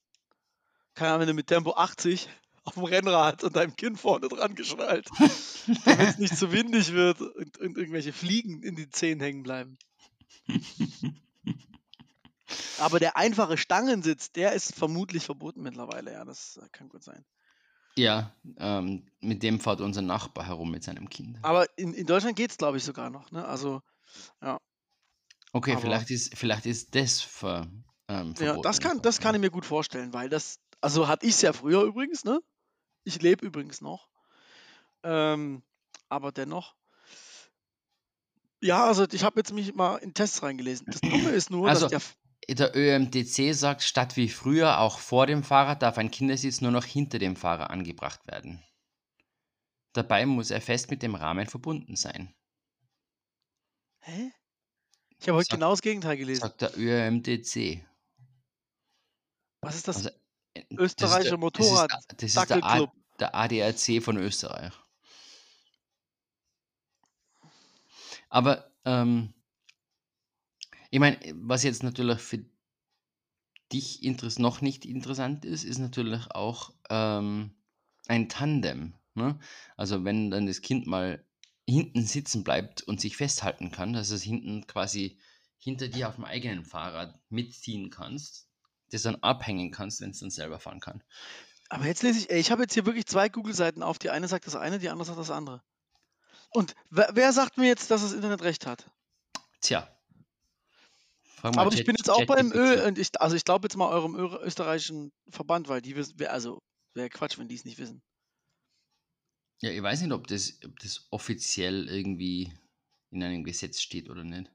[0.94, 2.30] Keine Ahnung, wenn du mit Tempo 80
[2.64, 5.10] auf dem Rennrad und deinem Kind vorne dran geschnallt,
[5.84, 9.78] damit es nicht zu windig wird und, und irgendwelche Fliegen in den Zähnen hängen bleiben.
[12.80, 16.14] Aber der einfache Stangensitz, der ist vermutlich verboten mittlerweile.
[16.14, 17.26] Ja, das äh, kann gut sein.
[17.98, 21.38] Ja, ähm, mit dem fährt unser Nachbar herum mit seinem Kind.
[21.42, 23.32] Aber in, in Deutschland geht es, glaube ich, sogar noch.
[23.32, 23.46] Ne?
[23.46, 23.82] Also,
[25.54, 27.68] Okay, aber- vielleicht ist, vielleicht ist das ver,
[28.08, 28.62] ähm, ja, verboten.
[28.64, 29.38] das kann, das kann ja.
[29.38, 32.42] ich mir gut vorstellen, weil das, also hatte ich es ja früher übrigens, ne?
[33.04, 34.08] Ich lebe übrigens noch.
[35.04, 35.64] Ähm,
[36.08, 36.76] aber dennoch.
[38.62, 40.86] Ja, also ich habe jetzt mich mal in Tests reingelesen.
[40.86, 42.12] Das Dumme ist nur, Also, dass der,
[42.50, 46.84] Der ÖMTC sagt, statt wie früher auch vor dem Fahrer darf ein Kindersitz nur noch
[46.86, 48.62] hinter dem Fahrer angebracht werden.
[49.94, 52.34] Dabei muss er fest mit dem Rahmen verbunden sein,
[54.04, 54.32] Hä?
[55.20, 56.42] Ich habe heute Sagt- genau das Gegenteil gelesen.
[56.42, 57.86] sagt der ÖMTC.
[59.62, 59.98] Was ist das?
[59.98, 60.10] Also,
[60.56, 64.74] äh, Österreichischer Motorrad- Das ist, der- das ist der ADAC von Österreich.
[68.30, 69.34] Aber ähm,
[70.92, 72.46] ich meine, was jetzt natürlich für
[73.72, 74.02] dich
[74.38, 77.56] noch nicht interessant ist, ist natürlich auch ähm,
[78.08, 78.96] ein Tandem.
[79.16, 79.40] Ne?
[79.78, 81.26] Also wenn dann das Kind mal
[81.68, 85.18] hinten sitzen bleibt und sich festhalten kann, dass es hinten quasi
[85.58, 88.50] hinter dir auf dem eigenen Fahrrad mitziehen kannst,
[88.90, 91.02] das dann abhängen kannst, wenn es dann selber fahren kann.
[91.70, 93.98] Aber jetzt lese ich, ey, ich habe jetzt hier wirklich zwei Google-Seiten auf.
[93.98, 95.64] Die eine sagt das eine, die andere sagt das andere.
[96.50, 98.92] Und wer, wer sagt mir jetzt, dass das Internet recht hat?
[99.62, 99.88] Tja.
[101.44, 102.56] Aber ich bin jetzt auch beim ChatGPT.
[102.56, 106.60] Ö, und ich, also ich glaube jetzt mal eurem österreichischen Verband, weil die wissen, also
[106.94, 108.02] wäre Quatsch, wenn die es nicht wissen.
[109.62, 112.52] Ja, ich weiß nicht, ob das, ob das offiziell irgendwie
[113.12, 114.52] in einem Gesetz steht oder nicht.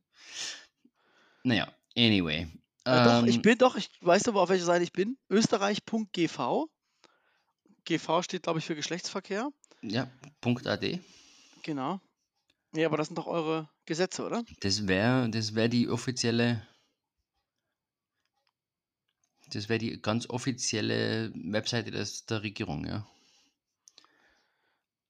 [1.44, 2.46] Naja, anyway.
[2.85, 5.16] Äh, doch, ich Ähm, bin doch, ich weißt du, auf welcher Seite ich bin?
[5.29, 6.66] Österreich.gv.
[7.85, 9.51] GV steht, glaube ich, für Geschlechtsverkehr.
[9.83, 11.01] Ja, Punkt .ad.
[11.62, 12.01] Genau.
[12.75, 14.44] Ja, aber das sind doch eure Gesetze, oder?
[14.61, 16.66] Das wäre das wär die offizielle.
[19.53, 23.07] Das wäre die ganz offizielle Webseite des, der Regierung, ja.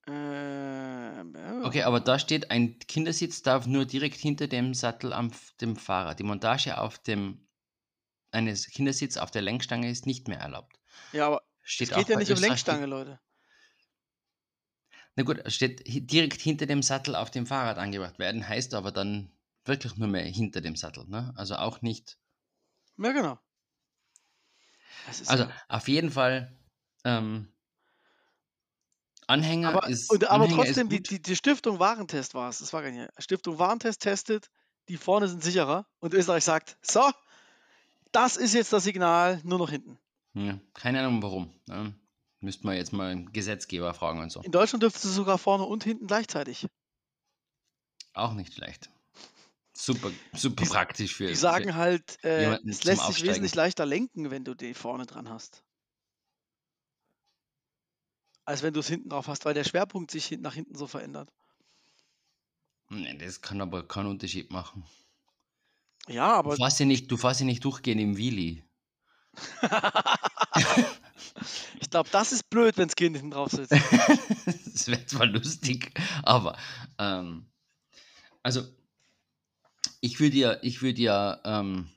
[0.07, 1.65] Ähm, ja.
[1.65, 6.15] Okay, aber da steht, ein Kindersitz darf nur direkt hinter dem Sattel am dem Fahrer.
[6.15, 7.47] Die Montage auf dem
[8.31, 10.79] eines Kindersitzes auf der Lenkstange ist nicht mehr erlaubt.
[11.13, 13.21] Ja, aber Steht es geht ja nicht um Lenkstange, Leute.
[15.17, 18.93] Na gut, es steht direkt hinter dem Sattel auf dem Fahrrad angebracht werden, heißt aber
[18.93, 19.33] dann
[19.65, 21.07] wirklich nur mehr hinter dem Sattel.
[21.09, 21.33] Ne?
[21.37, 22.19] Also auch nicht.
[22.99, 23.39] Ja, genau.
[25.27, 26.57] Also auf jeden Fall
[27.05, 27.49] ähm,
[29.27, 30.11] Anhänger aber, ist.
[30.11, 32.59] und, aber Anhänger trotzdem, die, die, die Stiftung Warentest war es.
[32.59, 33.11] Das war gar nicht.
[33.19, 34.51] Stiftung Warentest testet,
[34.89, 35.87] die vorne sind sicherer.
[35.99, 37.11] Und Österreich sagt, so,
[38.13, 39.99] das ist jetzt das Signal, nur noch hinten.
[40.35, 41.53] Ja, keine Ahnung warum.
[41.67, 41.95] Ne?
[42.41, 44.43] Müsste man jetzt mal einen Gesetzgeber fragen und so.
[44.43, 46.67] In Deutschland dürftest du sogar vorne und hinten gleichzeitig.
[48.13, 48.91] Auch nicht schlecht.
[49.79, 53.29] Super, super Die, praktisch für, die für sagen halt, äh, es lässt sich Aufsteigen.
[53.29, 55.65] wesentlich leichter lenken, wenn du die vorne dran hast,
[58.47, 61.31] als wenn du es hinten drauf hast, weil der Schwerpunkt sich nach hinten so verändert.
[62.89, 64.85] Nee, das kann aber keinen Unterschied machen.
[66.09, 68.65] Ja, Du aber fährst ja nicht, du fährst ja nicht durchgehend im Wheelie.
[71.81, 73.73] ich glaube, das ist blöd, wenn das Kind hinten drauf sitzt.
[74.47, 76.57] das wäre zwar lustig, aber
[76.99, 77.47] ähm,
[78.43, 78.63] also
[80.07, 81.91] ich würde ja, ich würde ja ähm,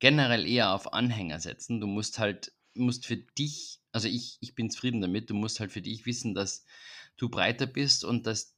[0.00, 1.80] generell eher auf Anhänger setzen.
[1.80, 5.72] Du musst halt, musst für dich, also ich, ich bin zufrieden damit, du musst halt
[5.72, 6.66] für dich wissen, dass
[7.16, 8.54] du breiter bist und dass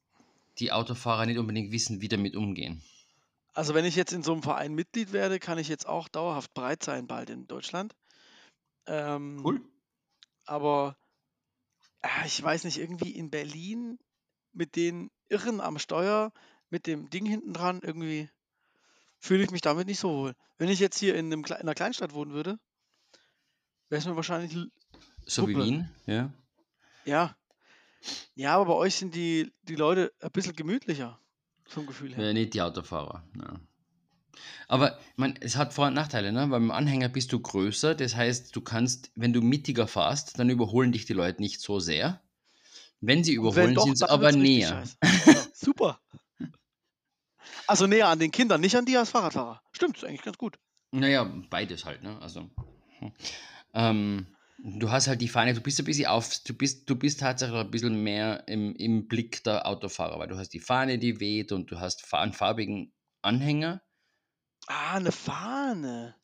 [0.58, 2.82] die Autofahrer nicht unbedingt wissen, wie damit umgehen.
[3.54, 6.52] Also wenn ich jetzt in so einem Verein Mitglied werde, kann ich jetzt auch dauerhaft
[6.52, 7.94] breit sein bald in Deutschland.
[8.86, 9.60] Ähm, Cool.
[10.46, 10.96] aber
[12.02, 14.00] ah, ich weiß nicht, irgendwie in Berlin
[14.52, 16.32] mit den Irren am Steuer,
[16.70, 18.28] mit dem Ding hinten dran, irgendwie
[19.20, 20.34] fühle ich mich damit nicht so wohl.
[20.58, 22.58] Wenn ich jetzt hier in, einem, in einer Kleinstadt wohnen würde,
[23.88, 24.56] wäre es mir wahrscheinlich,
[25.26, 25.64] So wie Hupe.
[25.64, 26.32] Wien, ja.
[27.04, 27.36] ja.
[28.34, 31.20] Ja, aber bei euch sind die, die Leute ein bisschen gemütlicher,
[31.66, 32.24] vom Gefühl her.
[32.24, 33.22] Ja, nicht die Autofahrer.
[33.36, 33.60] Ja.
[34.68, 36.50] Aber ich mein, es hat Vor- und Nachteile, ne?
[36.50, 40.38] Weil mit dem Anhänger bist du größer, das heißt, du kannst, wenn du mittiger fährst,
[40.38, 42.22] dann überholen dich die Leute nicht so sehr.
[43.02, 44.84] Wenn sie überholen, sind sie aber näher.
[45.52, 46.00] Super.
[47.70, 49.62] Also näher an den Kindern, nicht an die als Fahrradfahrer.
[49.70, 50.58] Stimmt, ist eigentlich ganz gut.
[50.90, 52.20] Naja, beides halt, ne?
[52.20, 52.50] Also.
[52.98, 53.12] hm.
[53.74, 54.26] Ähm,
[54.58, 57.56] du hast halt die Fahne, du bist ein bisschen auf, du bist, du bist tatsächlich
[57.56, 61.52] ein bisschen mehr im, im Blick der Autofahrer, weil du hast die Fahne, die weht
[61.52, 63.80] und du hast einen farbigen Anhänger.
[64.66, 66.16] Ah, eine Fahne.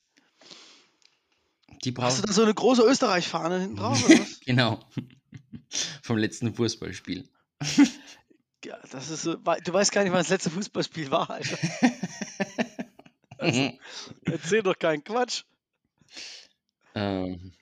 [1.85, 4.05] Die Hast brauchst du da so eine große Österreich-Fahne hinten drauf?
[4.47, 4.81] Genau.
[6.03, 7.29] Vom letzten Fußballspiel.
[8.65, 11.59] Ja, das ist so, du weißt gar nicht, wann das letzte Fußballspiel war, Alter.
[13.39, 13.71] Also,
[14.25, 15.45] erzähl doch keinen Quatsch.
[16.95, 17.53] ähm,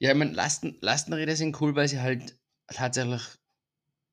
[0.00, 3.22] ja, ich meine, Lasten, Lastenräder sind cool, weil sie halt tatsächlich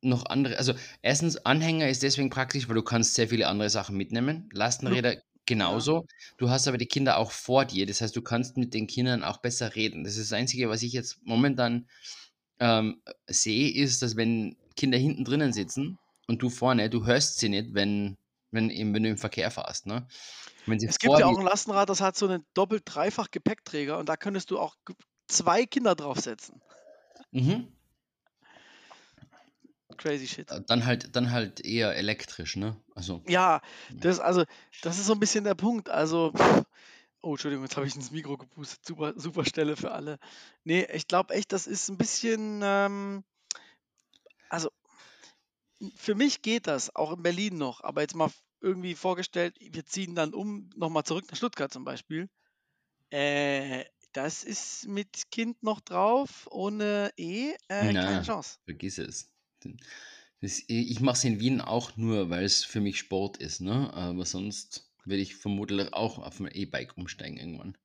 [0.01, 3.97] noch andere, also erstens, Anhänger ist deswegen praktisch, weil du kannst sehr viele andere Sachen
[3.97, 4.49] mitnehmen.
[4.53, 6.05] Lastenräder genauso.
[6.37, 9.23] Du hast aber die Kinder auch vor dir, das heißt, du kannst mit den Kindern
[9.23, 10.03] auch besser reden.
[10.03, 11.87] Das ist das Einzige, was ich jetzt momentan
[12.59, 17.49] ähm, sehe, ist, dass wenn Kinder hinten drinnen sitzen und du vorne, du hörst sie
[17.49, 18.17] nicht, wenn,
[18.51, 19.85] wenn, eben, wenn du im Verkehr fährst.
[19.85, 20.07] Ne?
[20.65, 24.09] Wenn sie Es gibt ja auch ein Lastenrad, das hat so einen doppelt-dreifach Gepäckträger und
[24.09, 24.75] da könntest du auch
[25.27, 26.61] zwei Kinder draufsetzen.
[27.31, 27.71] Mhm.
[29.97, 30.51] Crazy shit.
[30.67, 32.75] Dann halt, dann halt eher elektrisch, ne?
[32.95, 33.61] Also, Ja,
[33.93, 34.43] das, also,
[34.81, 35.89] das ist so ein bisschen der Punkt.
[35.89, 36.33] Also,
[37.21, 38.85] oh, Entschuldigung, jetzt habe ich ins Mikro gepustet.
[38.85, 40.19] Super, super Stelle für alle.
[40.63, 43.23] Nee, ich glaube echt, das ist ein bisschen, ähm,
[44.49, 44.69] also,
[45.95, 48.31] für mich geht das, auch in Berlin noch, aber jetzt mal
[48.61, 52.29] irgendwie vorgestellt, wir ziehen dann um, nochmal zurück nach Stuttgart zum Beispiel.
[53.11, 58.05] Äh, das ist mit Kind noch drauf, ohne E, äh, Na.
[58.05, 58.57] keine Chance.
[58.65, 59.33] vergiss es.
[60.41, 63.93] Das, ich mache es in Wien auch nur, weil es für mich Sport ist, ne?
[63.93, 67.77] Aber sonst werde ich vermutlich auch auf ein E-Bike umsteigen irgendwann.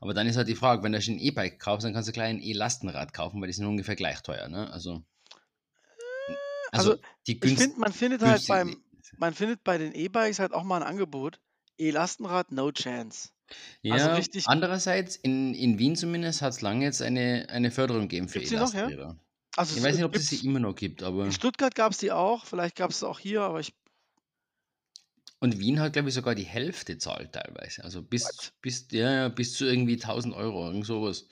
[0.00, 2.30] Aber dann ist halt die Frage, wenn du ein E-Bike kaufst, dann kannst du gleich
[2.30, 4.70] ein E-Lastenrad kaufen, weil die sind ungefähr gleich teuer, ne?
[4.70, 5.04] Also,
[6.78, 8.82] also, also, die Ich günst- finde, man findet halt beim,
[9.18, 11.40] man findet bei den E-Bikes halt auch mal ein Angebot.
[11.78, 13.28] E-Lastenrad, no chance.
[13.82, 18.02] Ja, also richtig- andererseits, in, in Wien zumindest hat es lange jetzt eine, eine Förderung
[18.02, 18.56] gegeben für noch, ja?
[18.58, 19.20] E-Lastenräder.
[19.56, 21.24] Also Ich weiß nicht, ob es sie immer noch gibt, aber.
[21.24, 23.72] in Stuttgart gab es die auch, vielleicht gab es auch hier, aber ich.
[25.38, 27.84] Und Wien hat, glaube ich, sogar die Hälfte zahlt teilweise.
[27.84, 28.52] Also bis, What?
[28.62, 31.26] bis, ja, bis zu irgendwie 1000 Euro, irgend sowas.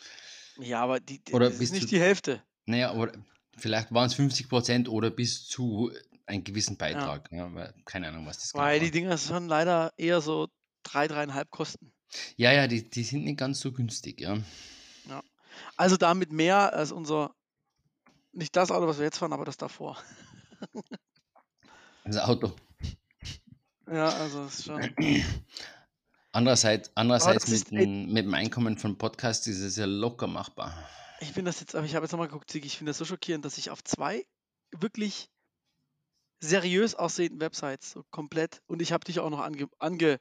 [0.59, 2.43] Ja, aber die, Oder das ist nicht zu- die Hälfte.
[2.67, 3.13] Naja, aber
[3.57, 5.91] vielleicht waren es 50 Prozent oder bis zu
[6.27, 7.31] einem gewissen Beitrag.
[7.33, 7.53] Ja.
[7.55, 10.49] weil, keine Ahnung, was das genau Weil die Dinger schon leider eher so
[10.83, 11.93] drei, dreieinhalb kosten.
[12.37, 14.39] Ja, ja, die, die sind nicht ganz so günstig, ja.
[15.77, 17.35] Also damit mehr als unser.
[18.33, 19.99] Nicht das Auto, was wir jetzt fahren, aber das davor.
[22.07, 22.53] Das Auto.
[23.91, 24.93] Ja, also ist schon.
[26.33, 30.87] Andererseits, andererseits mit, ist mit dem Einkommen von Podcasts ist es ja locker machbar.
[31.21, 33.05] Ich finde das jetzt, aber ich habe jetzt nochmal geguckt, Ziggy, ich finde das so
[33.05, 34.27] schockierend, dass ich auf zwei
[34.73, 35.31] wirklich
[36.41, 40.21] seriös aussehenden Websites so komplett und ich habe dich auch noch ange, ange,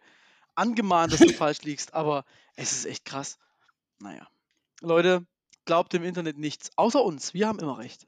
[0.55, 2.25] angemahnt, dass du falsch liegst, aber
[2.55, 3.37] es ist echt krass.
[3.99, 4.27] Naja.
[4.81, 5.25] Leute,
[5.65, 8.07] glaubt im Internet nichts, außer uns, wir haben immer recht.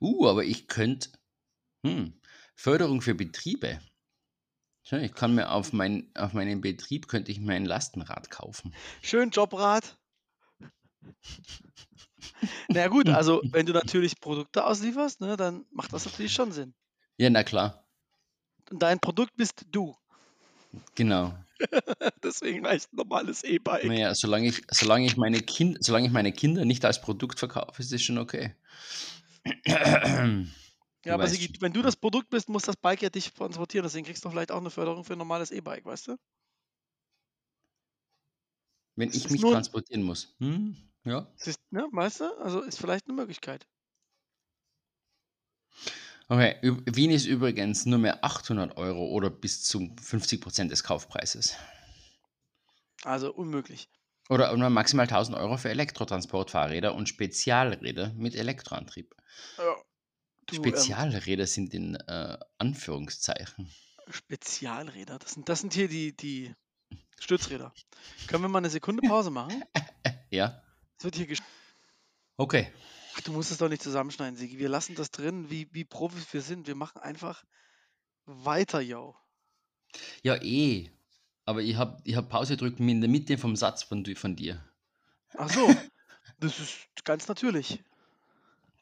[0.00, 1.10] Uh, aber ich könnte.
[1.84, 2.20] Hm,
[2.54, 3.80] Förderung für Betriebe.
[4.82, 8.74] Ich kann mir auf, mein, auf meinen Betrieb könnte ich mir ein Lastenrad kaufen.
[9.02, 9.96] Schön Jobrat.
[12.68, 16.74] Na gut, also wenn du natürlich Produkte auslieferst, ne, dann macht das natürlich schon Sinn.
[17.18, 17.84] Ja, na klar.
[18.70, 19.96] dein Produkt bist du.
[20.94, 21.34] Genau.
[22.22, 23.84] Deswegen reicht ein normales E-Bike.
[23.84, 27.82] Naja, solange ich, solange, ich meine kind, solange ich meine Kinder nicht als Produkt verkaufe,
[27.82, 28.54] ist das schon okay.
[31.06, 33.84] Ja, aber Sigi, wenn du das Produkt bist, muss das Bike ja dich transportieren.
[33.84, 36.16] Deswegen kriegst du vielleicht auch eine Förderung für ein normales E-Bike, weißt du?
[38.96, 40.34] Wenn Es ich mich transportieren muss.
[40.40, 40.76] Hm?
[41.04, 41.26] Ja.
[41.38, 42.38] Das ist, ne, weißt du?
[42.38, 43.66] Also ist vielleicht eine Möglichkeit.
[46.28, 51.56] Okay, Wien ist übrigens nur mehr 800 Euro oder bis zu 50% des Kaufpreises.
[53.02, 53.88] Also unmöglich.
[54.28, 59.12] Oder maximal 1000 Euro für Elektrotransportfahrräder und Spezialräder mit Elektroantrieb.
[59.58, 59.74] Ja.
[60.46, 63.72] Du, ähm, Spezialräder sind in äh, Anführungszeichen.
[64.08, 65.18] Spezialräder.
[65.18, 66.54] Das sind, das sind hier die, die
[67.18, 67.74] Stützräder.
[68.28, 69.64] Können wir mal eine Sekunde Pause machen?
[70.32, 70.62] Ja,
[71.00, 71.40] Es wird hier gesch
[72.36, 72.70] okay.
[73.16, 74.58] Ach, du musst es doch nicht zusammenschneiden, Sigi.
[74.58, 76.66] Wir lassen das drin, wie, wie Profis wir sind.
[76.66, 77.42] Wir machen einfach
[78.26, 79.16] weiter, yo.
[80.22, 80.90] Ja, eh.
[81.46, 84.62] Aber ich habe ich hab Pause gedrückt in der Mitte vom Satz von, von dir.
[85.38, 85.74] Ach so.
[86.38, 87.82] Das ist ganz natürlich.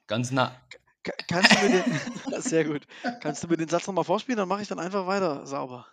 [0.09, 0.61] Ganz nah.
[1.05, 2.85] Ka- Kannst du mir den, sehr gut.
[3.21, 5.87] Kannst du mir den Satz nochmal vorspielen, dann mache ich dann einfach weiter sauber.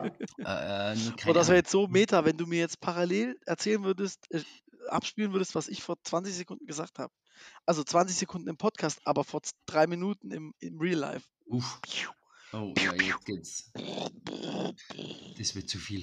[0.00, 0.08] Äh,
[0.40, 4.42] äh, das wäre jetzt so meta, wenn du mir jetzt parallel erzählen würdest, äh,
[4.90, 7.12] abspielen würdest, was ich vor 20 Sekunden gesagt habe.
[7.66, 11.28] Also 20 Sekunden im Podcast, aber vor drei Minuten im, im Real Life.
[11.46, 11.80] Uff.
[12.52, 13.72] Oh, ja, jetzt geht's.
[15.38, 16.02] Das wird zu viel.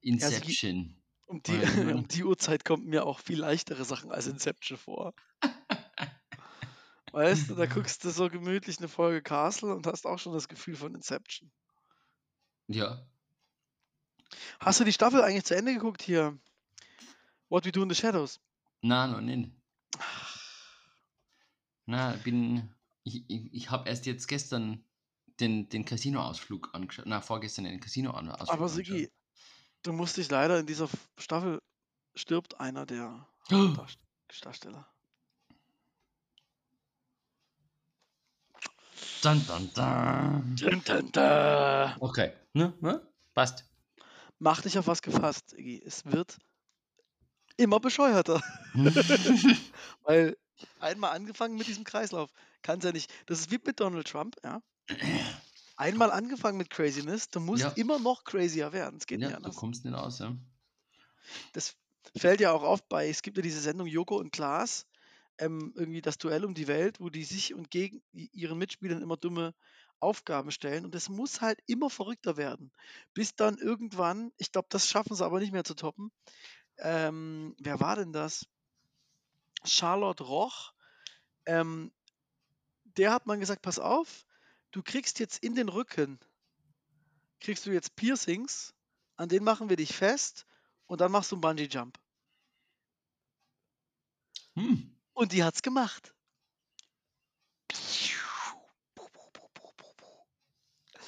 [0.00, 0.94] Sigi- Inception.
[1.26, 1.52] Um die,
[1.94, 5.12] um die Uhrzeit kommen mir auch viel leichtere Sachen als Inception vor.
[7.12, 10.48] Weißt du, da guckst du so gemütlich eine Folge Castle und hast auch schon das
[10.48, 11.50] Gefühl von Inception.
[12.68, 13.04] Ja.
[14.60, 16.38] Hast du die Staffel eigentlich zu Ende geguckt hier?
[17.48, 18.40] What We Do in the Shadows?
[18.82, 19.50] Na, noch nicht.
[21.86, 22.68] Na, bin.
[23.04, 24.84] Ich, ich, ich habe erst jetzt gestern
[25.40, 27.06] den, den Casino-Ausflug angeschaut.
[27.06, 28.68] Na, vorgestern den Casino-Ausflug Aber.
[28.68, 29.10] Sigi,
[29.82, 31.62] du musst dich leider in dieser Staffel
[32.14, 33.74] stirbt einer der Oh.
[34.42, 34.86] Darsteller.
[39.22, 40.56] Dun, dun, dun.
[40.56, 41.96] Dun, dun, dun.
[42.00, 42.32] Okay.
[42.52, 42.74] Ne?
[42.80, 43.08] Ne?
[43.34, 43.64] Passt.
[44.38, 45.82] Mach dich auf was gefasst, Iggy.
[45.84, 46.38] Es wird
[47.58, 48.42] immer bescheuerter.
[50.02, 50.36] Weil
[50.78, 52.30] einmal angefangen mit diesem Kreislauf,
[52.62, 53.12] kann es ja nicht.
[53.26, 54.62] Das ist wie mit Donald Trump, ja.
[55.76, 57.70] Einmal angefangen mit Craziness, du musst Ja.
[57.74, 58.98] immer noch crazier werden.
[58.98, 59.56] Es geht nicht ja, du anders.
[59.56, 60.36] kommst nicht aus, ja.
[61.52, 61.76] Das
[62.16, 64.86] fällt ja auch auf bei, es gibt ja diese Sendung Joko und Klaas,
[65.38, 69.16] ähm, irgendwie das Duell um die Welt, wo die sich und gegen ihren Mitspielern immer
[69.16, 69.54] dumme
[70.00, 70.84] Aufgaben stellen.
[70.84, 72.72] Und es muss halt immer verrückter werden.
[73.14, 76.10] Bis dann irgendwann, ich glaube, das schaffen sie aber nicht mehr zu toppen.
[76.78, 78.46] Ähm, wer war denn das?
[79.64, 80.72] Charlotte Roch.
[81.46, 81.92] Ähm,
[82.84, 84.26] der hat man gesagt, pass auf,
[84.70, 86.18] du kriegst jetzt in den Rücken,
[87.40, 88.74] kriegst du jetzt Piercings,
[89.16, 90.46] an denen machen wir dich fest
[90.86, 91.98] und dann machst du einen Bungee-Jump.
[94.54, 94.96] Hm.
[95.12, 96.14] Und die hat's gemacht.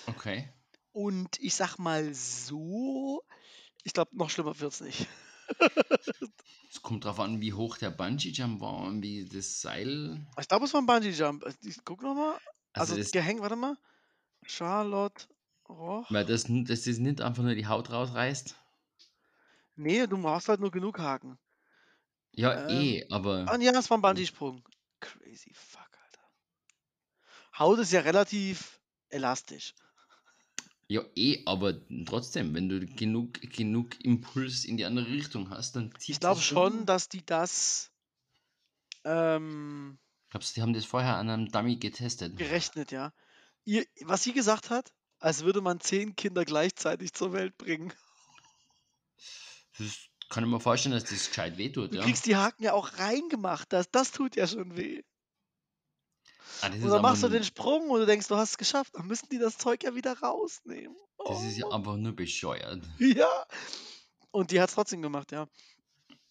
[0.07, 0.53] Okay.
[0.93, 3.25] Und ich sag mal so,
[3.85, 5.07] ich glaube, noch schlimmer wird's nicht.
[6.71, 10.25] Es kommt drauf an, wie hoch der Bungee-Jump war und wie das Seil.
[10.39, 11.45] Ich glaube, es war ein Bungee-Jump.
[11.65, 12.39] Ich guck nochmal.
[12.73, 13.77] Also, Also, das, gehängt, warte mal.
[14.47, 15.27] Charlotte
[15.69, 16.11] Roch.
[16.11, 18.55] weil das, das ist nicht einfach nur die Haut rausreißt.
[19.77, 21.39] Nee, du brauchst halt nur genug Haken.
[22.33, 23.47] Ja, Ähm, eh, aber.
[23.49, 24.63] Ah, ja, es war ein Bungee-Sprung.
[25.01, 26.23] Crazy fuck, Alter.
[27.59, 29.75] Haut ist ja relativ elastisch.
[30.91, 31.75] Ja, eh, aber
[32.05, 36.41] trotzdem, wenn du genug, genug Impuls in die andere Richtung hast, dann zieht Ich glaube
[36.41, 37.93] das schon, dass die das
[39.05, 40.01] ähm,
[40.31, 42.33] Glaubst du, die haben das vorher an einem Dummy getestet?
[42.37, 43.13] gerechnet, ja.
[43.65, 47.93] Ihr, was sie gesagt hat, als würde man zehn Kinder gleichzeitig zur Welt bringen.
[49.79, 52.05] Das kann ich mir vorstellen, dass das gescheit wehtut, Du ja.
[52.05, 53.73] kriegst die Haken ja auch reingemacht.
[53.73, 55.03] Das, das tut ja schon weh.
[56.63, 58.95] Ah, Und dann machst du den Sprung und du denkst, du hast es geschafft.
[58.95, 60.97] Dann müssen die das Zeug ja wieder rausnehmen.
[61.27, 61.71] das ist ja Oh.
[61.73, 62.83] einfach nur bescheuert.
[62.99, 63.47] Ja.
[64.33, 65.49] Und die hat es trotzdem gemacht, ja.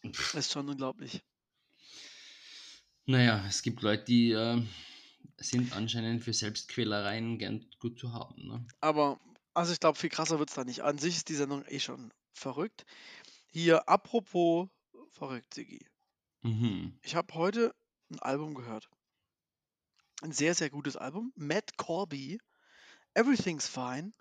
[0.04, 1.22] Das ist schon unglaublich.
[3.06, 4.62] Naja, es gibt Leute, die äh,
[5.38, 8.48] sind anscheinend für Selbstquälereien gern gut zu haben.
[8.48, 8.66] Ne?
[8.82, 9.20] Aber,
[9.54, 10.82] also ich glaube, viel krasser wird es da nicht.
[10.82, 12.86] An sich ist die Sendung eh schon verrückt.
[13.52, 14.70] Hier, apropos
[15.12, 15.86] verrückt, Sigi.
[16.42, 16.98] Mhm.
[17.02, 17.74] Ich habe heute
[18.12, 18.90] ein Album gehört.
[20.22, 21.32] Ein sehr, sehr gutes Album.
[21.36, 22.40] Matt Corby.
[23.14, 24.12] Everything's Fine.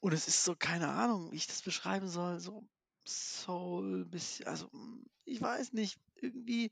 [0.00, 2.38] Und es ist so, keine Ahnung, wie ich das beschreiben soll.
[2.38, 2.68] So
[3.06, 4.70] Soul, bisschen, also
[5.24, 6.70] ich weiß nicht, irgendwie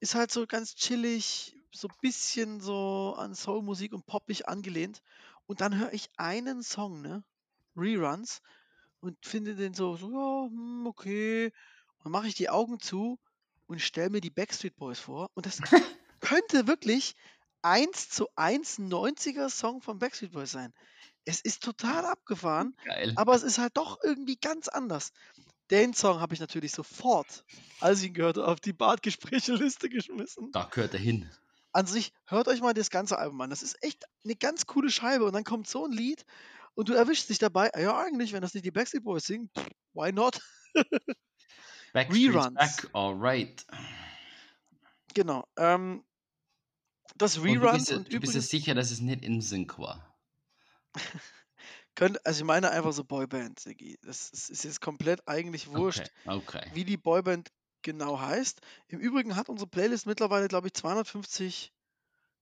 [0.00, 5.02] ist halt so ganz chillig, so ein bisschen so an Soulmusik und poppig angelehnt.
[5.46, 7.24] Und dann höre ich einen Song, ne?
[7.76, 8.42] Reruns
[9.00, 11.52] und finde den so, so ja, hm, okay.
[12.02, 13.18] Und mache ich die Augen zu
[13.66, 15.30] und stelle mir die Backstreet Boys vor.
[15.34, 15.60] Und das
[16.26, 17.14] könnte wirklich
[17.62, 20.72] eins zu eins ein 90er Song von Backstreet Boys sein.
[21.24, 23.12] Es ist total abgefahren, Geil.
[23.16, 25.12] aber es ist halt doch irgendwie ganz anders.
[25.70, 27.44] Den Song habe ich natürlich sofort,
[27.80, 30.50] als ich ihn gehört habe, auf die Bartgespräche-Liste geschmissen.
[30.52, 31.28] Da gehört er hin.
[31.72, 33.50] An sich, hört euch mal das ganze Album an.
[33.50, 35.24] Das ist echt eine ganz coole Scheibe.
[35.24, 36.24] Und dann kommt so ein Lied
[36.74, 37.72] und du erwischst dich dabei.
[37.74, 40.40] "Ah Ja, eigentlich, wenn das nicht die Backstreet Boys singen, pff, why not?
[41.92, 42.54] Backstreet's Reruns.
[42.54, 43.64] Back, alright.
[45.14, 45.46] Genau.
[45.56, 46.04] Ähm,
[47.18, 49.78] das Und du Reruns bist, und du bist übrigens sicher, dass es nicht in Sync
[49.78, 50.18] war.
[51.94, 53.98] könnte, also ich meine einfach so Boyband, Siggi.
[54.02, 56.70] Das ist, ist jetzt komplett eigentlich wurscht, Okay, okay.
[56.74, 57.50] wie die Boyband
[57.82, 58.60] genau heißt.
[58.88, 61.72] Im Übrigen hat unsere Playlist mittlerweile, glaube ich, 250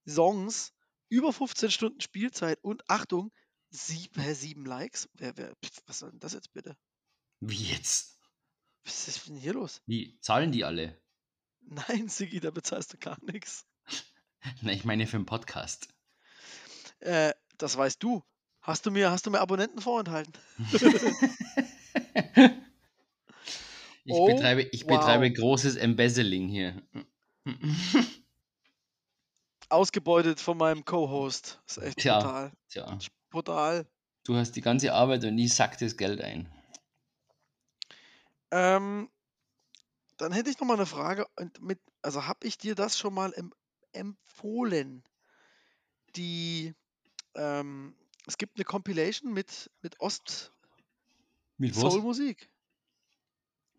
[0.06, 0.72] Songs,
[1.08, 3.32] über 15 Stunden Spielzeit und Achtung,
[3.70, 5.08] sieb, hä, sieben Likes.
[5.14, 5.54] Wer, wer,
[5.86, 6.76] was soll denn das jetzt bitte?
[7.40, 8.18] Wie jetzt?
[8.84, 9.82] Was ist denn hier los?
[9.86, 11.00] Wie zahlen die alle?
[11.60, 13.66] Nein, Siggi, da bezahlst du gar nichts.
[14.62, 15.88] Na, ich meine für den Podcast.
[17.00, 18.22] Äh, das weißt du.
[18.60, 20.32] Hast du mir, hast du mir Abonnenten vorenthalten?
[24.06, 25.34] Ich Oh, betreibe, ich betreibe wow.
[25.34, 26.82] großes Embezzling hier.
[29.70, 31.62] Ausgebeutet von meinem Co-Host.
[31.66, 32.18] Ist echt Tja.
[32.18, 32.52] brutal.
[32.68, 32.98] Tja,
[33.30, 33.86] Brutal.
[34.24, 36.52] du hast die ganze Arbeit und ich sack das Geld ein.
[38.50, 39.08] Ähm,
[40.18, 41.26] dann hätte ich noch mal eine Frage.
[41.36, 43.32] Und mit, also habe ich dir das schon mal
[43.94, 45.02] empfohlen?
[46.16, 46.74] Die,
[47.34, 47.94] ähm,
[48.26, 50.00] es gibt eine Compilation mit, mit
[51.58, 51.84] Mit was?
[51.84, 52.48] Ost-Soul-Musik.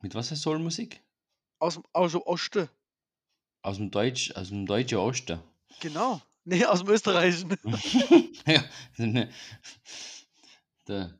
[0.01, 1.01] Mit was für Soulmusik?
[1.57, 2.69] Aus dem also Oste.
[3.63, 5.39] Aus dem Deutsch, aus dem deutschen Osten.
[5.79, 6.21] Genau.
[6.47, 7.57] Nee, aus dem Österreichischen.
[8.45, 8.63] ja,
[8.97, 9.31] ne,
[10.87, 11.17] der,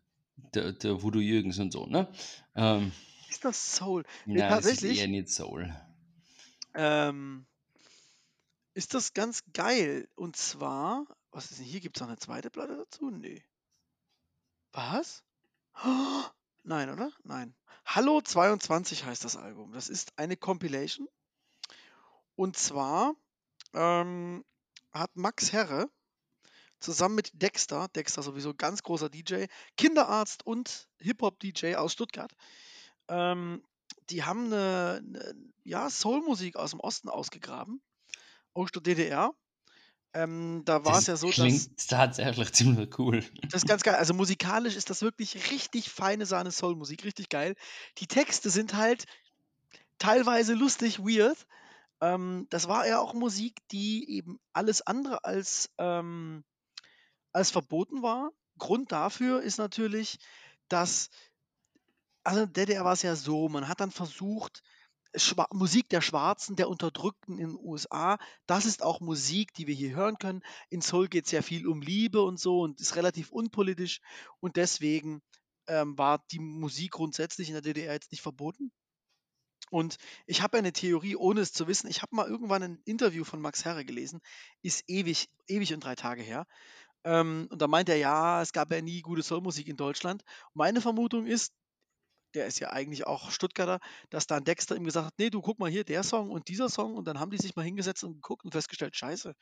[0.54, 2.08] der, der Voodoo Jürgens und so, ne?
[2.54, 2.92] Ähm,
[3.28, 4.04] Ist das Soul?
[4.28, 5.00] Nee, nein, das ist tatsächlich.
[5.00, 5.76] eher nicht Soul.
[6.76, 7.48] Ähm,
[8.76, 10.08] ist das ganz geil.
[10.16, 11.80] Und zwar, was ist denn hier?
[11.80, 13.10] Gibt es noch eine zweite Platte dazu?
[13.10, 13.44] Nee.
[14.74, 15.24] Was?
[15.84, 16.24] Oh,
[16.64, 17.12] nein, oder?
[17.24, 17.56] Nein.
[17.86, 19.72] Hallo 22 heißt das Album.
[19.72, 21.08] Das ist eine Compilation.
[22.36, 23.16] Und zwar
[23.74, 24.44] ähm,
[24.92, 25.90] hat Max Herre
[26.80, 29.46] zusammen mit Dexter, Dexter sowieso ganz großer DJ,
[29.78, 32.36] Kinderarzt und Hip-Hop-DJ aus Stuttgart,
[33.08, 33.64] ähm,
[34.10, 37.82] die haben eine, eine ja, Soul-Musik aus dem Osten ausgegraben,
[38.56, 39.32] aus der DDR.
[40.14, 43.22] Ähm, da war es ja so, dass klingt tatsächlich ziemlich cool.
[43.50, 43.96] das ist ganz geil.
[43.96, 47.56] Also musikalisch ist das wirklich richtig feine Sahne Soul-Musik, richtig geil.
[47.98, 49.04] Die Texte sind halt
[49.98, 51.46] teilweise lustig, weird.
[52.00, 56.46] Ähm, das war ja auch Musik, die eben alles andere als, ähm,
[57.34, 58.32] als verboten war.
[58.58, 60.18] Grund dafür ist natürlich,
[60.70, 61.10] dass,
[62.24, 64.64] also in der DDR war es ja so, man hat dann versucht,
[65.18, 69.76] Schwa Musik der Schwarzen, der Unterdrückten in den USA, das ist auch Musik, die wir
[69.76, 70.42] hier hören können.
[70.70, 74.02] In Soul geht es ja viel um Liebe und so und ist relativ unpolitisch
[74.40, 75.22] und deswegen
[75.68, 78.72] ähm, war die Musik grundsätzlich in der DDR jetzt nicht verboten.
[79.72, 79.98] Und
[80.28, 81.90] ich habe eine Theorie, ohne es zu wissen.
[81.90, 84.22] Ich habe mal irgendwann ein Interview von Max Herre gelesen,
[84.62, 86.46] ist ewig, ewig und drei Tage her.
[87.04, 90.24] Ähm, und da meint er, ja, es gab ja nie gute Soulmusik in Deutschland.
[90.54, 91.54] Meine Vermutung ist,
[92.36, 93.80] der ist ja eigentlich auch Stuttgarter,
[94.10, 96.70] dass dann Dexter ihm gesagt hat, nee, du guck mal hier, der Song und dieser
[96.70, 96.96] Song.
[96.96, 99.34] Und dann haben die sich mal hingesetzt und geguckt und festgestellt, scheiße,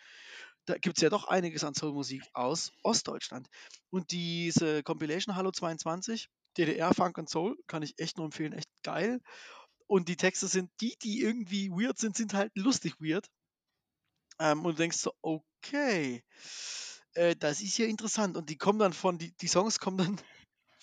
[0.66, 3.48] da gibt es ja doch einiges an Soulmusik aus Ostdeutschland.
[3.90, 8.70] Und diese Compilation Hallo 22, DDR Funk and Soul, kann ich echt nur empfehlen, echt
[8.84, 9.20] geil.
[9.88, 13.28] Und die Texte sind, die, die irgendwie weird sind, sind halt lustig weird.
[14.40, 16.24] Ähm, und du denkst so, okay,
[17.14, 18.38] äh, das ist ja interessant.
[18.38, 20.20] Und die kommen dann von, die, die Songs kommen dann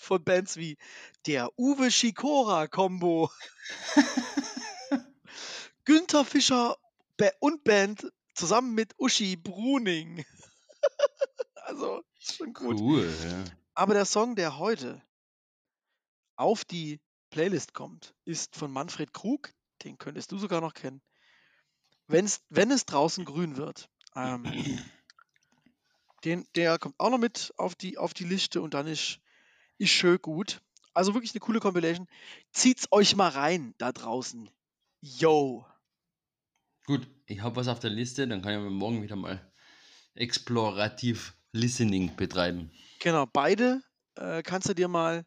[0.00, 0.76] von Bands wie
[1.26, 3.30] der Uwe Schikora Combo,
[5.84, 6.76] Günther Fischer
[7.40, 10.24] und Band zusammen mit Uschi Bruning.
[11.54, 12.80] also, schon gut.
[12.80, 13.12] Cool.
[13.24, 13.44] Ja.
[13.74, 15.02] Aber der Song, der heute
[16.36, 19.52] auf die Playlist kommt, ist von Manfred Krug.
[19.84, 21.02] Den könntest du sogar noch kennen.
[22.06, 23.88] Wenn's, wenn es draußen grün wird.
[24.16, 24.44] Ähm,
[26.24, 29.20] den, der kommt auch noch mit auf die, auf die Liste und dann ist,
[29.80, 30.60] ist schön gut.
[30.94, 32.06] Also wirklich eine coole Compilation.
[32.52, 34.50] Zieht's euch mal rein da draußen.
[35.00, 35.66] Yo.
[36.86, 39.52] Gut, ich habe was auf der Liste, dann kann ich morgen wieder mal
[40.14, 42.70] explorativ Listening betreiben.
[43.00, 43.82] Genau, beide
[44.16, 45.24] äh, kannst du dir mal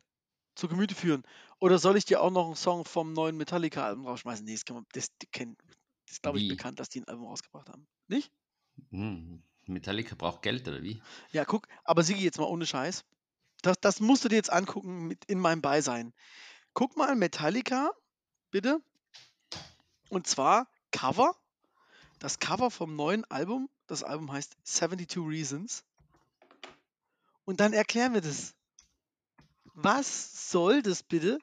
[0.55, 1.23] zu Gemüte führen.
[1.59, 4.45] Oder soll ich dir auch noch einen Song vom neuen Metallica-Album rausschmeißen?
[4.45, 5.57] Nee, das, kann man, das, kenn-
[6.05, 6.49] das ist, glaube ich, Wie?
[6.49, 7.87] bekannt, dass die ein Album rausgebracht haben.
[8.07, 8.31] Nicht?
[8.91, 11.01] Hm, Metallica braucht Geld, oder wie?
[11.31, 13.03] Ja, guck, aber Sigi, jetzt mal ohne Scheiß.
[13.63, 16.13] Das, das musst du dir jetzt angucken mit in meinem Beisein.
[16.73, 17.91] Guck mal Metallica,
[18.51, 18.81] bitte.
[20.09, 21.33] Und zwar Cover.
[22.19, 23.69] Das Cover vom neuen Album.
[23.87, 25.85] Das Album heißt 72 Reasons.
[27.45, 28.53] Und dann erklären wir das.
[29.73, 31.39] Was soll das bitte?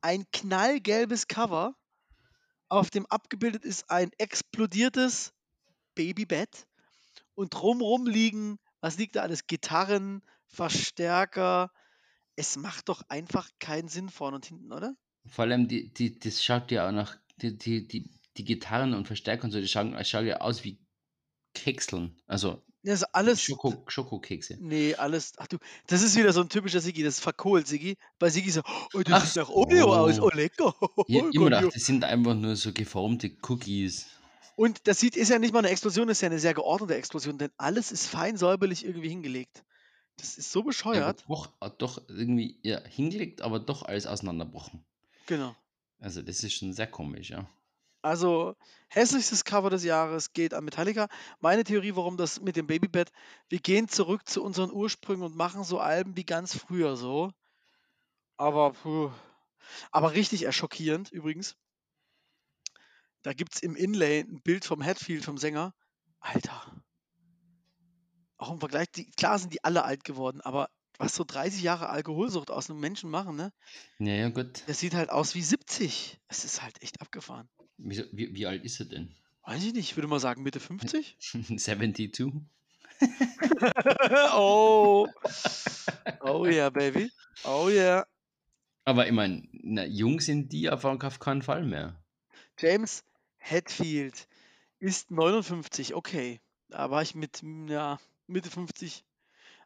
[0.00, 1.76] Ein knallgelbes Cover,
[2.68, 5.32] auf dem abgebildet ist ein explodiertes
[5.94, 6.66] Babybett
[7.34, 9.46] und drumrum liegen, was liegt da alles?
[9.46, 11.72] Gitarren, Verstärker.
[12.36, 14.94] Es macht doch einfach keinen Sinn vorne und hinten, oder?
[15.26, 19.06] Vor allem, die, die, das schaut ja auch nach, die, die, die, die Gitarren und
[19.06, 20.78] Verstärker und so, die schauen, das schaut ja aus wie
[21.54, 22.20] Kekseln.
[22.26, 23.42] Also Das ist alles.
[23.42, 24.58] Schoko, Schokokekse.
[24.58, 25.32] Nee, alles.
[25.38, 27.96] Ach du, das ist wieder so ein typischer Sigi, das ist verkohlt, Sigi.
[28.18, 28.62] Bei Sigi so,
[28.94, 30.22] oh, das Ach sieht nach Oreo aus, so.
[30.22, 30.74] oh lecker.
[31.06, 34.06] Ich hab Oh, immer gedacht, das sind einfach nur so geformte Cookies.
[34.62, 37.38] Und das sieht, ist ja nicht mal eine Explosion, ist ja eine sehr geordnete Explosion,
[37.38, 39.64] denn alles ist fein säuberlich irgendwie hingelegt.
[40.18, 41.26] Das ist so Ja, bescheuert.
[41.26, 44.84] doch, äh, doch irgendwie ja, hingelegt, aber doch alles auseinanderbrochen.
[45.26, 45.56] Genau.
[45.98, 47.48] Also das ist schon sehr komisch, ja.
[48.02, 48.56] Also,
[48.88, 51.08] hässlichstes Cover des Jahres geht an Metallica.
[51.38, 53.10] Meine Theorie, warum das mit dem Babybett,
[53.48, 57.30] wir gehen zurück zu unseren Ursprüngen und machen so Alben wie ganz früher so.
[58.38, 59.12] Aber, puh.
[59.92, 61.56] aber richtig erschockierend übrigens.
[63.22, 65.74] Da gibt es im Inlay ein Bild vom Hatfield, vom Sänger.
[66.20, 66.82] Alter.
[68.36, 71.88] Auch im Vergleich, die, klar sind die alle alt geworden, aber was so 30 Jahre
[71.88, 73.52] Alkoholsucht aus einem Menschen machen, ne?
[73.98, 74.62] Ja, ja, gut.
[74.66, 76.18] Der sieht halt aus wie 70.
[76.28, 77.48] Es ist halt echt abgefahren.
[77.78, 79.14] Wieso, wie, wie alt ist er denn?
[79.42, 81.16] Weiß ich nicht, ich würde mal sagen Mitte 50.
[81.56, 82.32] 72?
[84.34, 85.08] oh.
[86.20, 87.10] Oh yeah, baby.
[87.44, 88.06] Oh yeah.
[88.84, 89.46] Aber ich meine,
[89.86, 90.82] jung sind die auf
[91.18, 92.02] keinen Fall mehr.
[92.58, 93.04] James
[93.40, 94.28] Hetfield
[94.78, 95.94] ist 59.
[95.94, 96.40] Okay.
[96.68, 99.04] Da war ich mit ja, Mitte 50.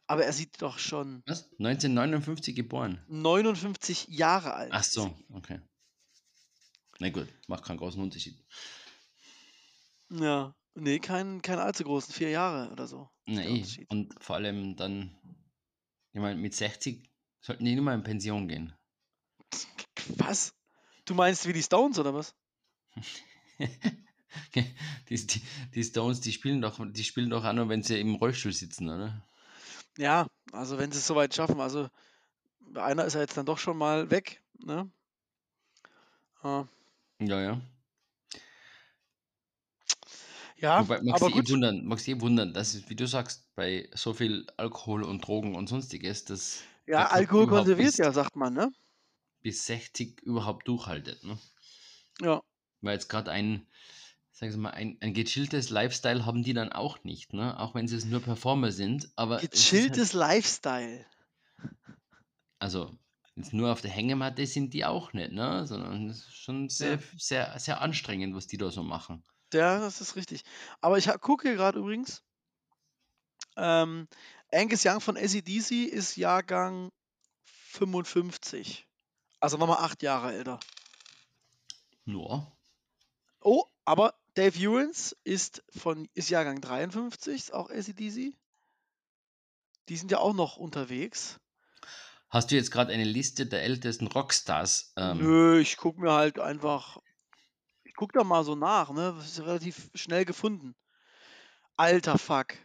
[0.07, 1.45] Aber er sieht doch schon Was?
[1.59, 3.03] 1959 geboren.
[3.07, 4.71] 59 Jahre alt.
[4.71, 5.59] Ach so, okay.
[6.99, 8.37] Na gut, macht keinen großen Unterschied.
[10.09, 10.55] Ja.
[10.75, 12.13] Nee, kein, kein allzu großen.
[12.13, 13.09] Vier Jahre oder so.
[13.25, 13.89] Nee, Unterschied.
[13.89, 15.17] und vor allem dann,
[16.11, 17.09] ich meine, mit 60
[17.39, 18.73] sollten die nicht mal in Pension gehen.
[20.17, 20.53] Was?
[21.05, 22.35] Du meinst wie die Stones oder was?
[25.09, 25.41] die, die,
[25.73, 28.89] die Stones, die spielen doch, die spielen doch auch nur, wenn sie im Rollstuhl sitzen,
[28.89, 29.25] oder?
[29.97, 31.59] Ja, also wenn sie es soweit schaffen.
[31.61, 31.87] Also
[32.75, 34.43] einer ist ja jetzt dann doch schon mal weg.
[34.59, 34.91] Ne?
[36.43, 36.67] Ja.
[37.19, 37.61] Ja, ja.
[40.57, 41.49] Ja, Wobei, magst aber du eh gut.
[41.49, 45.25] wundern, magst du eh wundern, dass es, wie du sagst, bei so viel Alkohol und
[45.25, 48.71] Drogen und sonstiges, dass Ja, Alkohol konserviert ja, sagt man, ne?
[49.41, 51.23] bis 60 überhaupt durchhaltet.
[51.23, 51.39] Ne?
[52.21, 52.41] Ja.
[52.85, 53.67] Weil jetzt gerade ein,
[54.31, 57.59] sagen wir mal, ein, ein gechilltes Lifestyle haben die dann auch nicht, ne?
[57.59, 61.05] Auch wenn sie es nur Performer sind, aber halt, Gechilltes Lifestyle.
[62.59, 62.91] also
[63.35, 65.65] jetzt nur auf der Hängematte sind die auch nicht, ne?
[65.67, 66.99] Sondern es ist schon sehr, Ja.
[67.17, 69.23] sehr, sehr anstrengend, was die da so machen.
[69.53, 70.43] Ja, das ist richtig.
[70.81, 72.23] Aber ich gucke hier gerade übrigens.
[73.57, 74.07] Ähm,
[74.51, 76.91] Angus Young von ACDC ist Jahrgang
[77.45, 78.85] 55.
[79.39, 80.59] Also nochmal acht Jahre älter.
[82.05, 82.54] Nur.
[83.45, 88.35] Oh, aber Dave Ewens ist, von, ist Jahrgang 53, ist auch ACDC.
[89.87, 91.39] Die sind ja auch noch unterwegs.
[92.31, 94.93] Hast du jetzt gerade eine Liste der ältesten Rockstars?
[94.97, 96.97] Ähm, Nö, ich gucke mir halt einfach,
[97.83, 99.13] ich gucke da mal so nach, ne?
[99.15, 100.75] Das ist relativ schnell gefunden.
[101.77, 102.55] Alter Fuck.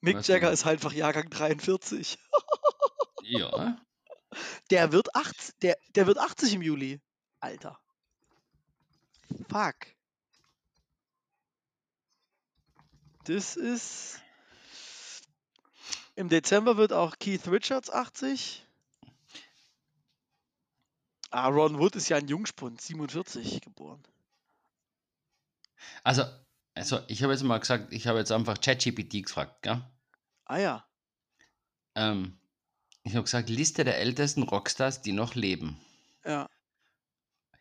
[0.00, 2.18] Mick was Jagger ist halt einfach Jahrgang 43.
[3.24, 3.78] Ja.
[4.70, 7.00] Der wird 80, der, der wird 80 im Juli.
[7.40, 7.78] Alter.
[9.48, 9.74] Fuck.
[13.24, 14.20] Das ist.
[16.14, 18.64] Im Dezember wird auch Keith Richards 80.
[21.30, 24.02] Ah, Ron Wood ist ja ein Jungspund, 47 geboren.
[26.02, 26.22] Also,
[26.74, 29.82] also ich habe jetzt mal gesagt, ich habe jetzt einfach ChatGPT gefragt, gell?
[30.44, 30.88] Ah ja.
[31.94, 32.38] Ähm,
[33.02, 35.78] ich habe gesagt, Liste der ältesten Rockstars, die noch leben.
[36.24, 36.48] Ja.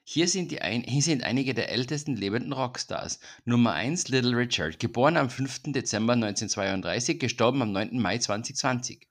[0.08, 3.20] Hier sind, die ein, hier sind einige der ältesten lebenden Rockstars.
[3.44, 5.74] Nummer 1 Little Richard, geboren am 5.
[5.74, 8.00] Dezember 1932, gestorben am 9.
[8.00, 9.08] Mai 2020.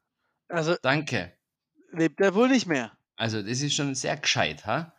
[0.46, 1.36] Also Danke.
[1.90, 2.96] lebt er wohl nicht mehr.
[3.16, 4.94] Also das ist schon sehr gescheit, ha?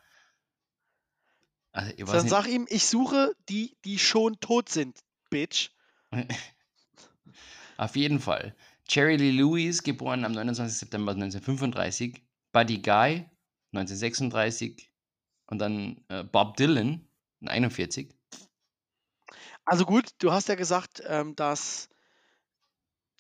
[1.72, 5.70] Also ich Dann nicht, sag ihm, ich suche die, die schon tot sind, Bitch.
[7.78, 8.54] auf jeden Fall.
[8.90, 10.78] Jerry Lee Lewis, geboren am 29.
[10.78, 12.22] September 1935,
[12.52, 13.30] Buddy Guy,
[13.72, 14.90] 1936
[15.48, 17.08] und dann äh, Bob Dylan,
[17.46, 18.14] 41.
[19.66, 21.90] Also gut, du hast ja gesagt, ähm, dass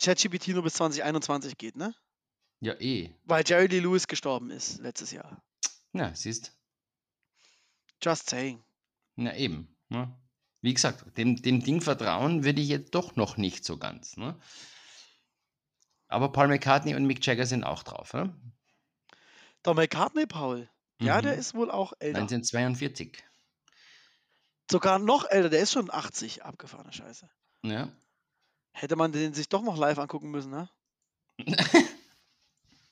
[0.02, 1.96] ChatGPT nur bis 2021 geht, ne?
[2.60, 3.14] Ja, eh.
[3.24, 5.42] Weil Jerry Lee Lewis gestorben ist letztes Jahr.
[5.94, 6.56] Ja, siehst.
[8.02, 8.64] Just saying.
[9.16, 9.76] Na eben.
[9.90, 10.14] Ne?
[10.62, 14.18] Wie gesagt, dem, dem Ding vertrauen würde ich jetzt doch noch nicht so ganz.
[14.18, 14.38] Ne?
[16.08, 18.14] Aber Paul McCartney und Mick Jagger sind auch drauf.
[18.14, 18.36] Ne?
[19.64, 20.70] Der McCartney, Paul,
[21.02, 21.40] ja, der Mhm.
[21.40, 22.20] ist wohl auch älter.
[22.20, 23.24] 1942.
[24.70, 27.30] Sogar noch älter, der ist schon 80, abgefahrene Scheiße.
[27.64, 27.92] Ja.
[28.72, 30.70] Hätte man den sich doch noch live angucken müssen, ne?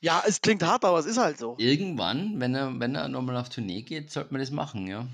[0.00, 1.56] Ja, es klingt hart, aber es ist halt so.
[1.58, 5.08] Irgendwann, wenn er, wenn er nochmal auf Tournee geht, sollte man das machen, ja.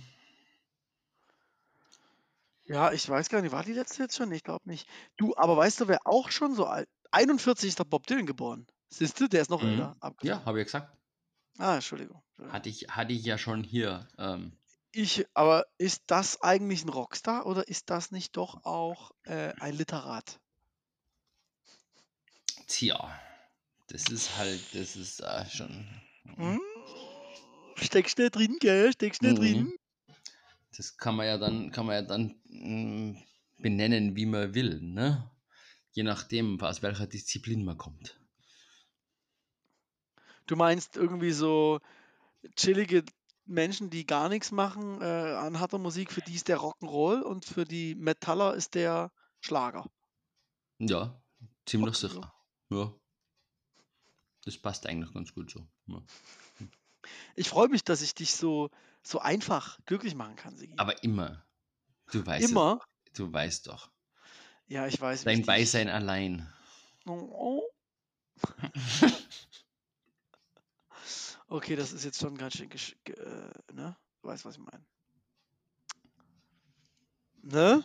[2.65, 4.31] Ja, ich weiß gar nicht, war die letzte jetzt schon?
[4.33, 4.89] Ich glaube nicht.
[5.17, 6.89] Du, aber weißt du, wer auch schon so alt?
[7.13, 8.67] 41 ist der Bob Dylan geboren.
[8.89, 9.69] Siehst du, der ist noch Mhm.
[9.71, 9.83] älter.
[9.83, 10.45] Ja, Abgefahren.
[10.45, 10.97] habe ich gesagt.
[11.59, 12.23] Ah, Entschuldigung.
[12.49, 14.09] Hatte ich, hatte ich ja schon hier.
[14.19, 14.53] Ähm,
[14.93, 19.75] Ich, aber ist das eigentlich ein Rockstar oder ist das nicht doch auch äh, ein
[19.75, 20.39] Literat?
[22.67, 23.21] tja,
[23.89, 25.87] das ist halt, das ist äh, schon.
[26.37, 26.61] Hm?
[27.77, 28.93] Steckst nicht drin, gell?
[28.93, 29.41] Steckst nicht Mhm.
[29.41, 29.73] drin.
[30.77, 33.17] Das kann man ja dann, kann man ja dann mm,
[33.59, 35.31] benennen, wie man will, ne?
[35.93, 38.20] Je nachdem, aus welcher Disziplin man kommt.
[40.51, 41.79] Du meinst irgendwie so
[42.57, 43.05] chillige
[43.47, 47.45] Menschen, die gar nichts machen äh, an harter Musik, für die ist der Rock'n'Roll und
[47.45, 49.89] für die Metaller ist der Schlager.
[50.81, 51.23] Ja,
[51.67, 52.35] ziemlich sicher.
[52.69, 52.93] Ja.
[54.45, 55.65] Das passt eigentlich ganz gut so.
[55.87, 56.03] Ja.
[57.37, 58.71] Ich freue mich, dass ich dich so,
[59.05, 60.75] so einfach glücklich machen kann, Sigi.
[60.79, 61.47] Aber immer.
[62.11, 62.51] Du weißt es.
[62.51, 62.81] Immer?
[63.15, 63.89] Du weißt doch.
[64.67, 65.23] Ja, ich weiß.
[65.23, 66.53] Dein Beisein allein.
[67.07, 67.63] Oh.
[71.51, 73.97] Okay, das ist jetzt schon ganz schön, äh, ne?
[74.23, 74.87] Du weißt, was ich meine.
[77.43, 77.85] Ne?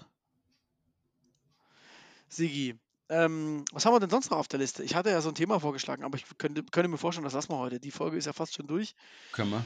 [2.27, 4.83] Sigi, ähm, was haben wir denn sonst noch auf der Liste?
[4.83, 7.51] Ich hatte ja so ein Thema vorgeschlagen, aber ich könnte, könnte mir vorstellen, das lassen
[7.51, 7.79] wir heute.
[7.79, 8.93] Die Folge ist ja fast schon durch.
[9.31, 9.65] Können wir?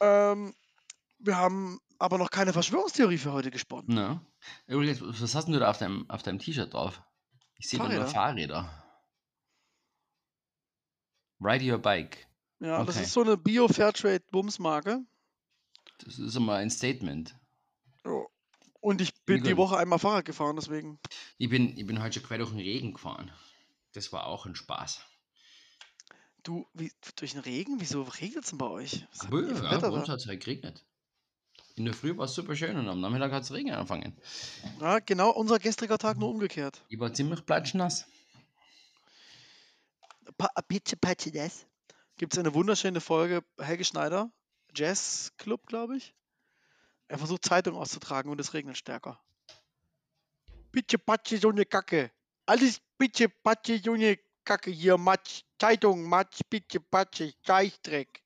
[0.00, 0.54] Ähm,
[1.18, 3.88] wir haben aber noch keine Verschwörungstheorie für heute gesponnen.
[3.88, 4.24] Na.
[4.66, 7.02] Übrigens, was hast denn du da auf deinem, auf deinem T-Shirt drauf?
[7.58, 8.06] Ich sehe da nur.
[8.06, 8.70] Fahrräder.
[11.40, 12.27] Ride your bike.
[12.60, 13.04] Ja, das Okay.
[13.04, 15.04] ist so eine Bio-Fairtrade-Bums-Marke.
[16.04, 17.36] Das ist immer ein Statement.
[18.04, 18.24] Ja.
[18.80, 19.56] Und ich bin die.
[19.56, 21.00] Woche einmal Fahrrad gefahren, deswegen.
[21.36, 23.30] Ich bin, ich bin heute schon quer durch den Regen gefahren.
[23.92, 25.00] Das war auch ein Spaß.
[26.44, 27.80] Du, wie, durch den Regen?
[27.80, 29.06] Wieso regnet es denn bei euch?
[29.18, 30.84] Aber ja, bei uns hat es halt geregnet.
[31.74, 34.16] In der Früh war es super schön und am Nachmittag hat es Regen angefangen.
[34.80, 36.84] Ja, genau, unser gestriger Tag nur umgekehrt.
[36.88, 38.06] Ich war ziemlich platschnass.
[40.36, 40.48] Pa
[41.00, 41.67] Patsche das.
[42.18, 44.30] Gibt es eine wunderschöne Folge, Helge Schneider,
[44.74, 46.14] Jazz Club, glaube ich.
[47.06, 49.20] Er versucht Zeitung auszutragen und es regnet stärker.
[50.72, 52.10] Pitsche Patsche, so eine Kacke.
[52.44, 58.20] Alles Pitsche Patsche, so eine Kacke hier, Matsch, Zeitung, Matsch, Pitsche Patsche, Scheißdreck.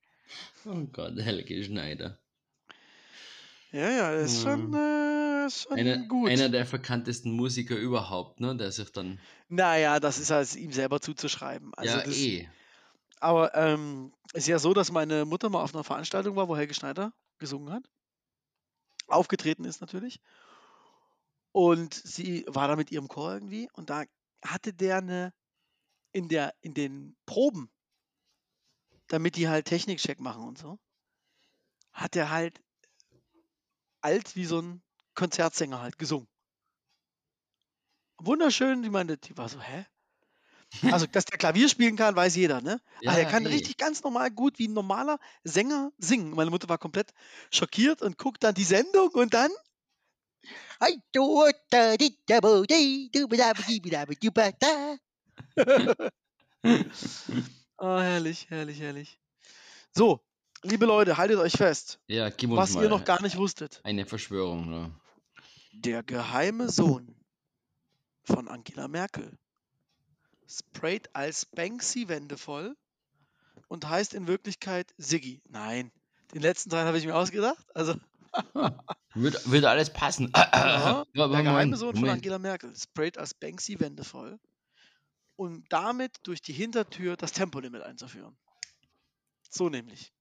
[0.65, 2.19] Oh Gott, Helge Schneider.
[3.73, 6.31] Ja, ja, das ist schon, äh, ist schon Einer, gut.
[6.31, 8.57] einer der verkanntesten Musiker überhaupt, ne?
[8.57, 9.19] Der sich dann.
[9.49, 11.75] Naja, das ist halt ihm selber zuzuschreiben.
[11.75, 12.49] Also ja, das, eh.
[13.23, 16.57] Aber ähm, es ist ja so, dass meine Mutter mal auf einer Veranstaltung war, wo
[16.57, 17.89] Helge Schneider gesungen hat.
[19.07, 20.21] Aufgetreten ist natürlich.
[21.53, 24.03] Und sie war da mit ihrem Chor irgendwie und da
[24.45, 25.33] hatte der eine
[26.13, 27.71] in, der, in den Proben,
[29.07, 30.81] damit die halt Technikcheck machen und so,
[31.93, 32.61] hat er halt
[34.01, 34.83] alt wie so ein
[35.15, 36.29] Konzertsänger halt gesungen.
[38.19, 39.85] Wunderschön, ich meine, die war so, hä?
[40.91, 42.81] Also, dass der Klavier spielen kann, weiß jeder, ne?
[43.03, 43.49] Ja, ah, er kann eh.
[43.49, 46.31] richtig ganz normal gut wie ein normaler Sänger singen.
[46.31, 47.13] Meine Mutter war komplett
[47.51, 49.51] schockiert und guckt dann die Sendung und dann.
[57.77, 59.19] Ah, herrlich, herrlich, herrlich.
[59.93, 60.21] So,
[60.63, 63.81] liebe Leute, haltet euch fest, Ja, gib uns was mal ihr noch gar nicht wusstet.
[63.85, 64.71] eine Verschwörung.
[64.71, 64.95] Ne?
[65.73, 67.17] Der geheime Sohn
[68.25, 69.39] von Angela Merkel
[70.59, 72.77] sprayt als Banksy Wände voll
[73.69, 75.41] und heißt in Wirklichkeit Siggi.
[75.49, 75.91] Nein,
[76.35, 77.65] den letzten Teil habe ich mir ausgedacht.
[77.75, 77.95] Also,
[79.15, 80.33] Würde, würde alles passen.
[80.35, 82.09] ja, Ja, der geheime Sohn von.
[82.09, 84.39] Angela Merkel sprayt als Banksy Wände voll,
[85.37, 88.35] um damit durch die Hintertür das Tempolimit einzuführen.
[89.51, 90.13] So nämlich.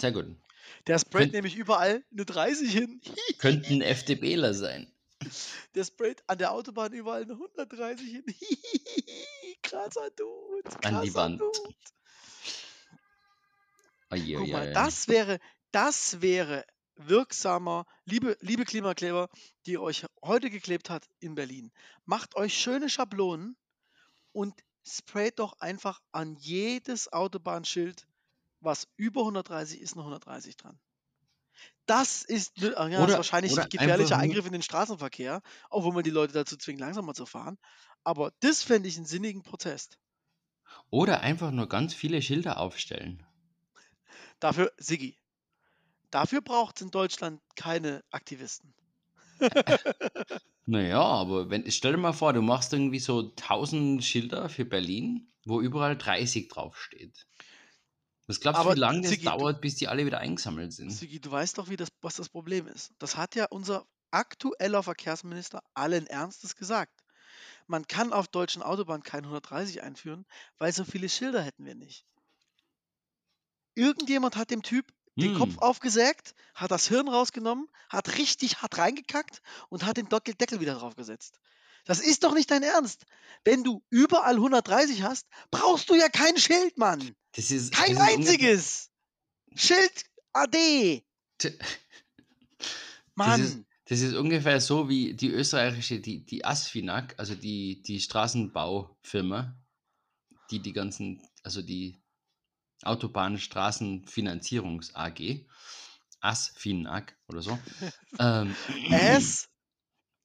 [0.00, 0.26] Sehr gut.
[0.88, 3.00] Der sprayt Könnt- nämlich überall eine 30 hin.
[3.38, 4.90] Könnten FDPler sein.
[5.76, 8.24] Der sprayt an der Autobahn überall eine 130 hin.
[9.70, 10.62] Krasser Dude.
[10.64, 11.40] Krasser An die Wand.
[11.40, 11.74] Dude.
[14.12, 15.38] Oje, Guck mal, das wäre,
[15.70, 16.64] das wäre
[16.96, 19.28] wirksamer, liebe, liebe Klimakleber,
[19.66, 21.70] die euch heute geklebt hat in Berlin,
[22.04, 23.56] macht euch schöne Schablonen
[24.32, 24.54] und
[24.84, 28.06] sprayt doch einfach an jedes Autobahnschild,
[28.60, 30.78] was über 130 ist, noch 130 dran.
[31.86, 35.42] Das ist, ach ja, das ist Oder, wahrscheinlich oder ein gefährlicher Eingriff in den Straßenverkehr,
[35.70, 37.58] obwohl man die Leute dazu zwingt, langsamer zu fahren.
[38.04, 39.98] Aber das fände ich einen sinnigen Protest.
[40.90, 43.24] oder einfach nur ganz viele Schilder aufstellen.
[44.40, 45.16] Dafür, Siggi,
[46.10, 48.74] dafür braucht es in Deutschland keine Aktivisten.
[50.66, 55.28] Naja, aber wenn, stell dir mal vor, du machst irgendwie so 1000 Schilder für Berlin,
[55.44, 57.26] wo überall 30 draufsteht.
[58.26, 60.72] Was glaubst du, Aber wie lange das Siggi, du, dauert, bis die alle wieder eingesammelt
[60.72, 61.00] sind?
[61.00, 62.92] Sigi, du weißt doch, wie das, was das Problem ist.
[62.98, 66.99] Das hat ja unser aktueller Verkehrsminister allen Ernstes gesagt.
[67.70, 70.26] Man kann auf deutschen Autobahnen kein 130 einführen,
[70.58, 72.04] weil so viele Schilder hätten wir nicht.
[73.74, 78.78] Irgendjemand hat dem Typ den Kopf Hm, aufgesägt, hat das Hirn rausgenommen, hat richtig hart
[78.78, 81.40] reingekackt und hat den Deckel, wieder draufgesetzt.
[81.84, 83.04] Das ist doch nicht dein Ernst.
[83.44, 87.16] Wenn du überall 130 hast, brauchst du ja kein Schild, Mann.
[87.32, 88.90] das ist, Kein das ist einziges.
[89.54, 91.04] Schild AD.
[93.14, 93.66] Mann.
[93.90, 99.58] Das ist ungefähr so wie die österreichische, die, die ASFINAG, also die, die Straßenbaufirma,
[100.52, 102.00] die die ganzen, also die
[102.84, 105.44] Autobahnstraßenfinanzierungs AG,
[106.20, 107.58] ASFINAG oder so.
[108.20, 108.54] Ähm,
[108.90, 109.48] S.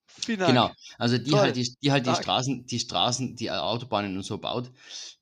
[0.05, 0.47] Finak.
[0.47, 2.13] Genau, also die halt die, die halt die.
[2.13, 4.71] Straßen, die Straßen, die Autobahnen und so baut,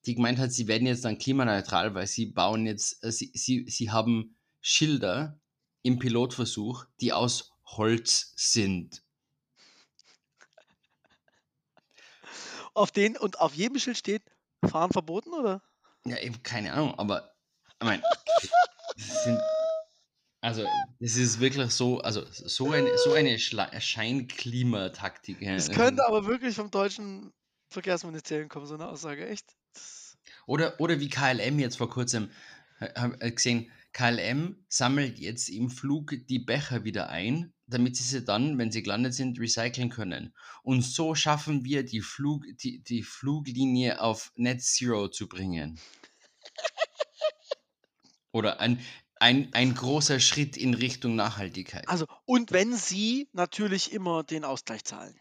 [0.06, 3.64] die gemeint hat, sie werden jetzt dann klimaneutral, weil sie bauen jetzt, äh, sie, sie,
[3.70, 5.40] sie haben Schilder
[5.82, 9.04] im Pilotversuch, die aus Holz sind.
[12.74, 14.24] Auf den und auf jedem Schild steht
[14.66, 15.62] Fahren verboten, oder?
[16.06, 17.34] Ja, eben keine Ahnung, aber
[17.80, 18.04] ich meine,
[18.98, 19.40] sind,
[20.42, 20.66] also
[21.00, 25.42] das ist wirklich so, also so eine, so eine Schla- Scheinklimataktik.
[25.42, 27.32] Es könnte aber wirklich vom deutschen
[27.70, 29.28] Verkehrsministerium kommen, so eine Aussage.
[29.28, 29.56] Echt?
[30.46, 32.32] Oder, oder wie KLM jetzt vor kurzem
[32.80, 38.24] äh, äh, gesehen, KLM sammelt jetzt im Flug die Becher wieder ein, damit sie sie
[38.24, 40.34] dann, wenn sie gelandet sind, recyceln können.
[40.64, 45.80] Und so schaffen wir die, Flug, die, die Fluglinie auf Net Zero zu bringen.
[48.32, 48.80] Oder ein,
[49.20, 51.88] ein, ein großer Schritt in Richtung Nachhaltigkeit.
[51.88, 55.20] Also, und wenn Sie natürlich immer den Ausgleich zahlen.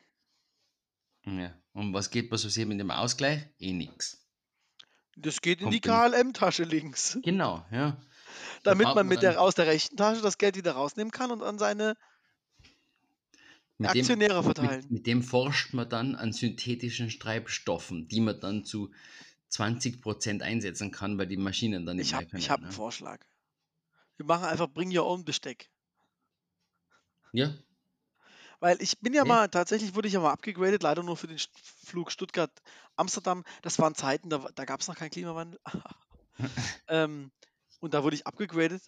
[1.25, 1.55] Ja.
[1.73, 3.47] Und was geht passiert mit dem Ausgleich?
[3.59, 4.27] Eh nix.
[5.17, 7.19] Das geht in die Kommt KLM-Tasche links.
[7.23, 8.01] Genau, ja.
[8.63, 11.43] Da Damit man mit der, aus der rechten Tasche das Geld wieder rausnehmen kann und
[11.43, 11.97] an seine
[13.83, 14.81] mit dem, Aktionäre verteilen.
[14.83, 18.91] Mit, mit dem forscht man dann an synthetischen Treibstoffen, die man dann zu
[19.51, 22.41] 20% einsetzen kann, weil die Maschinen dann nicht Ich mehr habe können.
[22.41, 22.73] ich hab einen ne?
[22.73, 23.21] Vorschlag.
[24.17, 25.71] Wir machen einfach Bring Your Own Besteck.
[27.33, 27.55] Ja,
[28.61, 29.29] Weil ich bin ja Nee.
[29.29, 31.39] mal, tatsächlich wurde ich ja mal abgegradet, leider nur für den
[31.85, 33.45] Flug Stuttgart-Amsterdam.
[33.63, 35.61] Das waren Zeiten, da, da gab es noch keinen Klimawandel.
[36.89, 37.33] ähm,
[37.81, 38.83] und da wurde ich abgegradet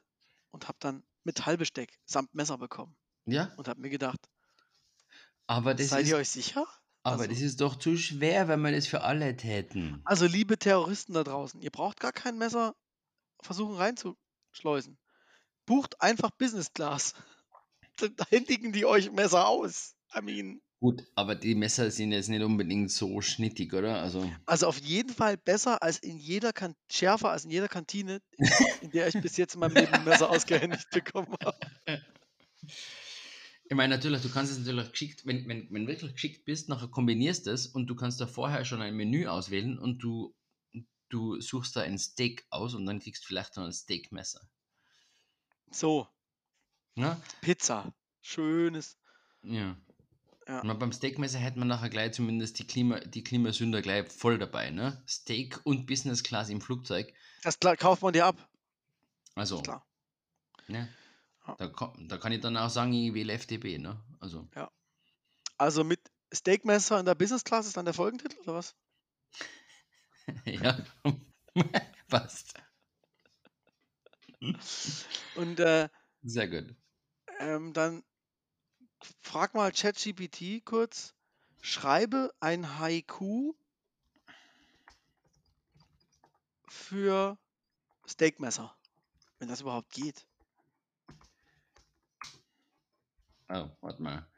[0.50, 2.96] und habe dann Metallbesteck samt Messer bekommen.
[3.26, 4.20] ja, Und habe mir gedacht,
[5.46, 6.66] aber das, seid ist, ihr euch sicher?
[7.02, 10.00] aber also- das ist doch zu schwer, wenn wir das für alle täten.
[10.04, 12.74] Also liebe Terroristen da draußen, ihr braucht gar kein Messer
[13.42, 14.98] versuchen reinzuschleusen.
[15.66, 17.14] Bucht einfach Business Class.
[18.16, 19.94] Da händigen die euch Messer aus.
[20.16, 24.02] I mean, Gut, aber die Messer sind jetzt nicht unbedingt so schnittig, oder?
[24.02, 28.20] Also, also auf jeden Fall besser als in jeder kan schärfer als in jeder Kantine,
[28.82, 31.56] in der ich bis jetzt in meinem Leben Messer ausgehändigt bekommen habe.
[33.74, 36.68] ich meine, natürlich, du kannst es natürlich geschickt, wenn, wenn, wenn du wirklich geschickt bist,
[36.68, 40.32] nachher kombinierst es und du kannst da vorher schon ein Menü auswählen und du,
[41.08, 44.48] du suchst da ein Steak aus und dann kriegst du vielleicht noch ein Steakmesser.
[45.72, 46.06] So,
[46.94, 47.20] Ja?
[47.40, 47.92] Pizza.
[48.22, 48.96] Schönes.
[49.42, 49.76] Ja.
[50.46, 50.60] Ja.
[50.60, 54.70] Und beim Steakmesser hätte man nachher gleich zumindest die, Klima, die Klimasünder gleich voll dabei,
[54.70, 55.02] ne?
[55.08, 57.12] Steak und Business Class im Flugzeug.
[57.42, 58.48] Das kauft man dir ab.
[59.34, 59.84] Also, Klar.
[60.68, 60.88] ne?
[61.46, 61.56] Ja.
[61.56, 64.00] Da, da kann ich dann auch sagen, ich wähle FDP, ne?
[64.20, 64.48] Also,
[65.58, 66.00] Also mit
[66.32, 68.74] Steakmesser in der Business Class ist dann der Folgentitel oder was?
[70.44, 70.76] ja.
[72.08, 72.54] Passt.
[75.36, 75.88] Und äh,
[76.22, 76.74] Sehr gut.
[77.38, 78.02] ähm, dann
[79.22, 81.14] frag mal ChatGPT kurz,
[81.62, 83.54] schreibe ein Haiku
[86.68, 87.38] für
[88.06, 88.76] Steakmesser,
[89.38, 90.26] wenn das überhaupt geht.
[93.54, 94.28] Oh, warte mal.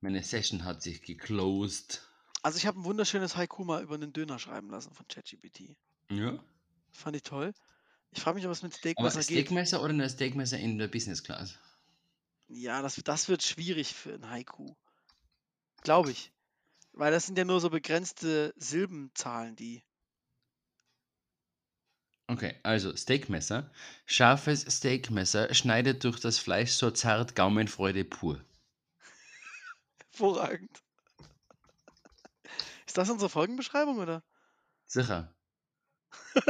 [0.00, 2.02] Meine Session hat sich geclosed.
[2.42, 5.76] Also ich habe ein wunderschönes Haiku mal über einen Döner schreiben lassen von ChatGPT.
[6.10, 6.38] Ja.
[6.92, 7.54] Fand ich toll.
[8.10, 9.46] Ich frage mich, ob es mit Aber Steakmesser geht.
[9.46, 11.58] Steakmesser oder ein Steakmesser in der Business Class?
[12.48, 14.74] Ja, das, das wird schwierig für ein Haiku.
[15.82, 16.32] Glaube ich.
[16.92, 19.82] Weil das sind ja nur so begrenzte Silbenzahlen, die.
[22.26, 23.70] Okay, also Steakmesser.
[24.06, 28.42] Scharfes Steakmesser schneidet durch das Fleisch so zart Gaumenfreude pur.
[30.12, 30.82] Hervorragend.
[32.86, 34.22] Ist das unsere Folgenbeschreibung, oder?
[34.86, 35.34] Sicher.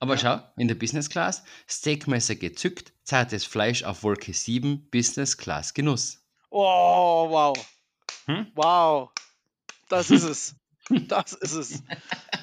[0.00, 5.72] Aber schau, in der Business Class, Steakmesser gezückt, zartes Fleisch auf Wolke 7, Business Class
[5.74, 6.18] Genuss.
[6.50, 7.56] Oh, wow.
[8.26, 8.50] Hm?
[8.54, 9.10] Wow.
[9.88, 10.54] Das ist es.
[11.08, 11.82] Das ist es.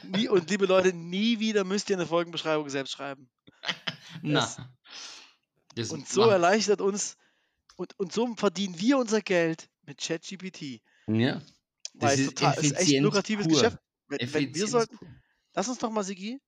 [0.03, 3.29] Nie, und liebe Leute, nie wieder müsst ihr eine Folgenbeschreibung selbst schreiben.
[4.23, 4.49] Na.
[5.75, 7.17] Das- Und so erleichtert uns,
[7.75, 10.81] und, und so verdienen wir unser Geld mit ChatGPT.
[11.07, 11.41] Ja,
[11.95, 13.55] Weil es ist total, ist echt ein lukratives pur.
[13.55, 13.77] Geschäft.
[14.07, 15.07] Wenn, wenn wir sollten, pur.
[15.53, 16.39] lass uns doch mal, Sigi,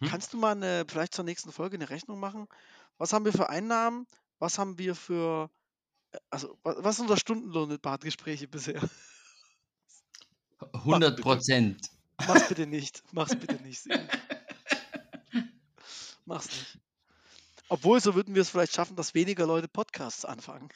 [0.00, 0.08] Hm?
[0.08, 2.46] kannst du mal eine, vielleicht zur nächsten Folge eine Rechnung machen?
[2.98, 4.06] Was haben wir für Einnahmen?
[4.38, 5.50] Was haben wir für,
[6.12, 8.82] äh, also, wa- was ist unser Stundenlohn mit Bartgespräche bisher?
[10.72, 11.90] 100 Prozent.
[12.26, 13.02] Mach's bitte nicht.
[13.12, 13.98] Mach's bitte nicht, Sigi.
[16.24, 16.78] Mach's nicht.
[17.68, 20.68] Obwohl, so würden wir es vielleicht schaffen, dass weniger Leute Podcasts anfangen.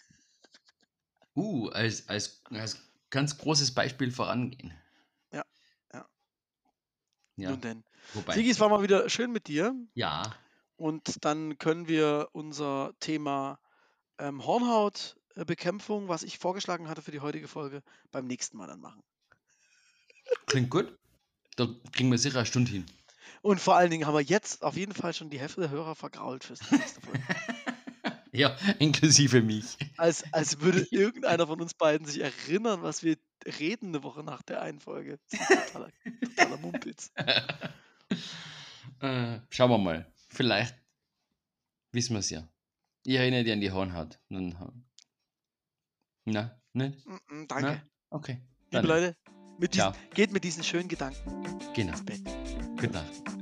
[1.40, 2.78] Uh, als, als, als
[3.10, 4.72] ganz großes Beispiel vorangehen.
[5.32, 5.44] Ja,
[5.92, 6.06] ja.
[7.36, 7.84] Ja, Nun denn.
[8.14, 8.34] wobei.
[8.34, 9.74] Sigi, es war mal wieder schön mit dir.
[9.94, 10.34] Ja,
[10.76, 13.58] Und dann können wir unser Thema
[14.18, 17.82] ähm, Hornhautbekämpfung, was ich vorgeschlagen hatte für die heutige Folge,
[18.12, 19.02] beim nächsten Mal dann machen.
[20.46, 20.96] klingt gut.
[21.56, 22.86] Da kriegen wir sicher eine Stunde hin.
[23.42, 25.94] Und vor allen Dingen haben wir jetzt auf jeden Fall schon die Hälfte der Hörer
[25.94, 27.22] vergrault fürs nächste Folge.
[28.32, 29.76] Ja, inklusive mich.
[29.96, 33.16] Als, als würde irgendeiner von uns beiden sich erinnern, was wir
[33.58, 35.18] reden eine Woche nach der einen Folge.
[35.30, 35.90] Totaler,
[36.24, 37.12] totaler Mumpitz.
[39.00, 40.12] Äh, schauen wir mal.
[40.28, 40.76] Vielleicht
[41.92, 42.46] wissen wir es ja.
[43.04, 44.18] Ich erinnere dich an die Hornhaut.
[46.26, 46.60] Na?
[46.74, 47.82] Mm, mm, Danke.
[48.10, 48.38] Okay.
[48.72, 49.16] Liebe Leute,
[49.58, 51.92] mit diesen, geht mit diesen schönen Gedanken Genau.
[51.92, 52.22] ins Bett.
[52.76, 53.39] Gute Nacht.